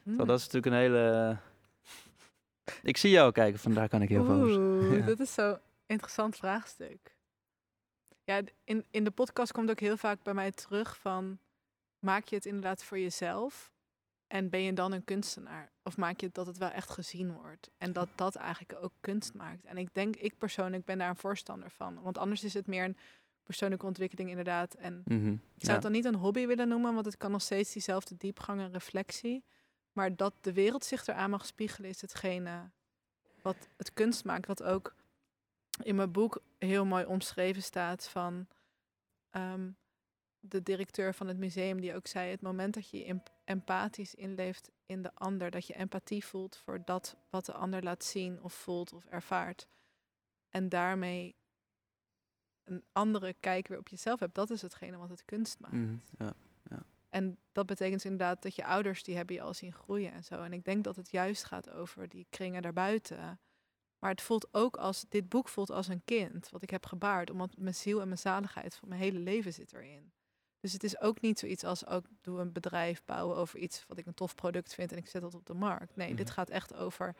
[0.04, 1.38] Terwijl dat is natuurlijk een hele...
[2.84, 5.06] Ik zie jou kijken, van daar kan ik heel veel over Ja.
[5.06, 7.16] dat is zo'n interessant vraagstuk.
[8.24, 11.38] Ja, in, in de podcast komt ook heel vaak bij mij terug van...
[12.00, 13.74] maak je het inderdaad voor jezelf
[14.28, 15.72] en ben je dan een kunstenaar?
[15.84, 17.70] Of maak je het dat het wel echt gezien wordt?
[17.78, 19.66] En dat dat eigenlijk ook kunst maakt.
[19.66, 22.02] En ik denk, ik persoonlijk ben daar een voorstander van.
[22.02, 22.98] Want anders is het meer een
[23.46, 24.74] persoonlijke ontwikkeling inderdaad.
[24.74, 25.74] En Mhm, ik zou ja.
[25.74, 28.72] het dan niet een hobby willen noemen, want het kan nog steeds diezelfde diepgang en
[28.72, 29.44] reflectie.
[29.92, 32.70] Maar dat de wereld zich eraan mag spiegelen, is hetgene
[33.42, 34.48] wat het kunst maakt.
[34.48, 34.96] Wat ook
[35.84, 38.48] in mijn boek heel mooi omschreven staat van
[39.30, 39.70] ehm,
[40.40, 44.16] de directeur van het museum, die ook zei: het moment dat je je emp- empathisch
[44.16, 48.42] inleeft in de ander, dat je empathie voelt voor dat wat de ander laat zien
[48.44, 49.68] of voelt of ervaart.
[50.50, 51.36] En daarmee
[52.66, 54.36] een andere kijk weer op jezelf hebt.
[54.36, 55.74] Dat is hetgene wat het kunst maakt.
[55.74, 56.34] Mhm, ja.
[57.10, 60.42] En dat betekent inderdaad dat je ouders, die hebben je al zien groeien en zo.
[60.42, 63.40] En ik denk dat het juist gaat over die kringen daarbuiten.
[64.00, 67.30] Maar het voelt ook als, dit boek voelt als een kind, wat ik heb gebaard.
[67.30, 70.12] Omdat mijn ziel en mijn zaligheid van mijn hele leven zit erin.
[70.60, 73.98] Dus het is ook niet zoiets als, ook doe een bedrijf bouwen over iets wat
[73.98, 75.96] ik een tof product vind en ik zet dat op de markt.
[75.96, 76.34] Nee, dit Mhm.
[76.36, 77.16] gaat echt over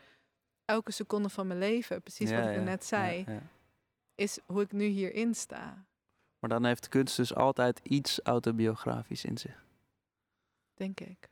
[0.66, 2.02] elke seconde van mijn leven.
[2.02, 3.42] Precies Ja, wat ik ja, net zei, ja, ja.
[4.16, 5.86] Is hoe ik nu hierin sta,
[6.40, 9.64] Maar dan heeft kunst dus altijd iets autobiografisch in zich.
[10.74, 11.30] denk ik.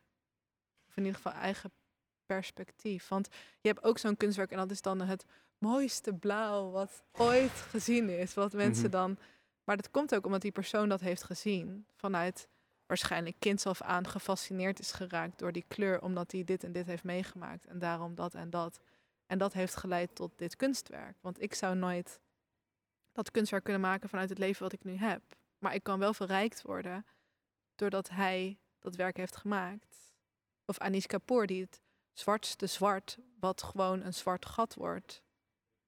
[0.88, 1.72] Of in ieder geval eigen
[2.26, 3.08] perspectief.
[3.08, 3.28] Want
[3.62, 5.26] je hebt ook zo'n kunstwerk en dat is dan het
[5.58, 8.34] mooiste blauw wat ooit gezien is.
[8.34, 8.92] Wat mensen Mhm.
[8.92, 9.18] dan.
[9.64, 11.86] Maar dat komt ook omdat die persoon dat heeft gezien.
[11.96, 12.48] Vanuit
[12.86, 16.02] waarschijnlijk kinds af aan gefascineerd is geraakt door die kleur.
[16.02, 17.66] Omdat hij dit en dit heeft meegemaakt.
[17.66, 18.80] En daarom dat en dat.
[19.26, 21.18] En dat heeft geleid tot dit kunstwerk.
[21.22, 22.20] Want ik zou nooit
[23.14, 25.22] dat kunstwerk kunnen maken vanuit het leven wat ik nu heb.
[25.58, 27.06] Maar ik kan wel verrijkt worden
[27.76, 30.14] doordat hij dat werk heeft gemaakt.
[30.66, 31.82] Of Anish Kapoor die het
[32.14, 35.24] zwartste zwart, wat gewoon een zwart gat wordt,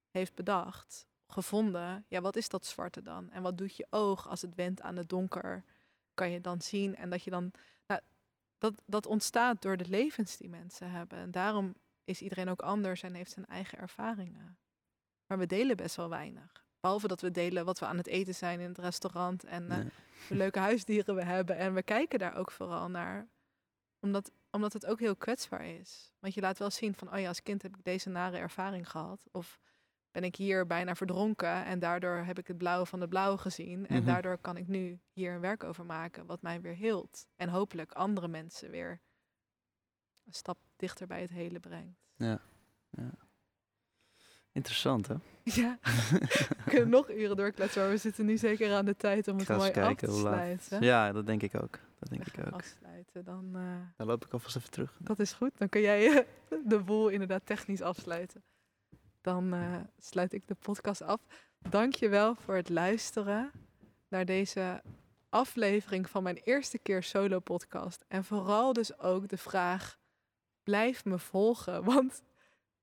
[0.09, 2.05] heeft bedacht, gevonden.
[2.07, 3.31] Ja, wat is dat zwarte dan?
[3.31, 5.63] En wat doet je oog als het wendt aan het donker?
[6.13, 7.51] Kan je dan zien en dat je dan...
[7.87, 8.01] Nou,
[8.57, 11.17] dat, dat ontstaat door de levens die mensen hebben.
[11.17, 14.57] En daarom is iedereen ook anders en heeft zijn eigen ervaringen.
[15.25, 16.64] Maar we delen best wel weinig.
[16.85, 19.89] Behalve dat we delen wat we aan het eten zijn in het restaurant en Nee.
[20.27, 21.57] hoe leuke huisdieren we hebben.
[21.57, 23.27] En we kijken daar ook vooral naar.
[23.99, 26.11] Omdat, omdat het ook heel kwetsbaar is.
[26.19, 28.89] Want je laat wel zien van, oh ja, als kind heb ik deze nare ervaring
[28.89, 29.27] gehad.
[29.31, 29.59] Of
[30.11, 33.87] ben ik hier bijna verdronken en daardoor heb ik het blauwe van het blauwe gezien.
[33.87, 34.05] En Mhm.
[34.05, 37.27] daardoor kan ik nu hier een werk over maken wat mij weer hield.
[37.35, 39.01] En hopelijk andere mensen weer
[40.25, 41.99] een stap dichter bij het hele brengt.
[44.55, 45.15] Interessant, hè?
[45.43, 49.37] Ja, we kunnen nog uren doorkletsen, maar we zitten nu zeker aan de tijd om
[49.37, 50.83] het mooi af te sluiten.
[50.83, 51.79] Ja, dat denk ik ook.
[51.99, 52.53] Dat denk ik ook.
[52.53, 53.23] afsluiten.
[53.23, 53.61] Dan, eh,
[53.97, 54.97] Dan loop ik alvast even terug.
[54.99, 55.51] dat is goed.
[55.57, 56.25] Dan kun jij eh,
[56.71, 58.43] de boel inderdaad technisch afsluiten.
[59.21, 61.21] Dan eh, sluit ik de podcast af.
[61.69, 63.51] Dank je wel voor het luisteren
[64.07, 64.81] naar deze
[65.29, 68.05] aflevering van mijn eerste keer solo podcast.
[68.07, 69.97] En vooral dus ook de vraag,
[70.63, 71.83] blijf me volgen.
[71.93, 72.21] Want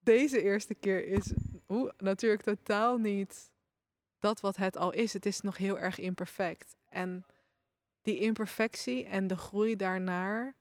[0.00, 1.32] deze eerste keer is
[1.96, 3.50] natuurlijk totaal niet
[4.18, 5.12] dat wat het al is.
[5.12, 6.76] Het is nog heel erg imperfect.
[6.88, 7.24] En
[8.02, 10.54] die imperfectie en de groei daarnaar,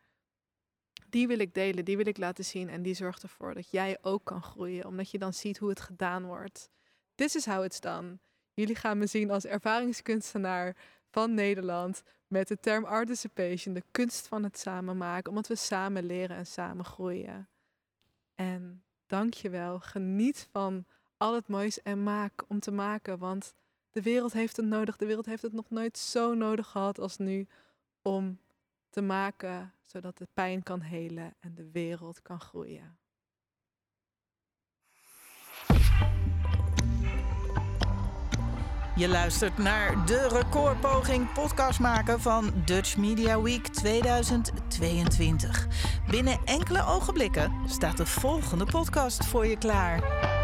[1.09, 2.69] die wil ik delen, die wil ik laten zien.
[2.69, 5.81] En die zorgt ervoor dat jij ook kan groeien, omdat je dan ziet hoe het
[5.81, 6.69] gedaan wordt.
[7.15, 8.19] This is how it's done.
[8.53, 10.75] Jullie gaan me zien als ervaringskunstenaar
[11.09, 16.05] van Nederland met de term articipation, de kunst van het samen maken, omdat we samen
[16.05, 17.49] leren en samen groeien.
[18.35, 19.79] En dank je wel.
[19.79, 20.85] Geniet van
[21.21, 23.53] al het moois en maak om te maken, want
[23.91, 24.97] de wereld heeft het nodig.
[24.97, 27.47] De wereld heeft het nog nooit zo nodig gehad als nu
[28.01, 28.39] om
[28.89, 32.95] te maken, zodat de pijn kan helen en de wereld kan groeien.
[38.95, 45.67] Je luistert naar de recordpoging podcast maken van Dutch Media Week 2022.
[46.09, 50.40] Binnen enkele ogenblikken staat de volgende podcast voor je klaar.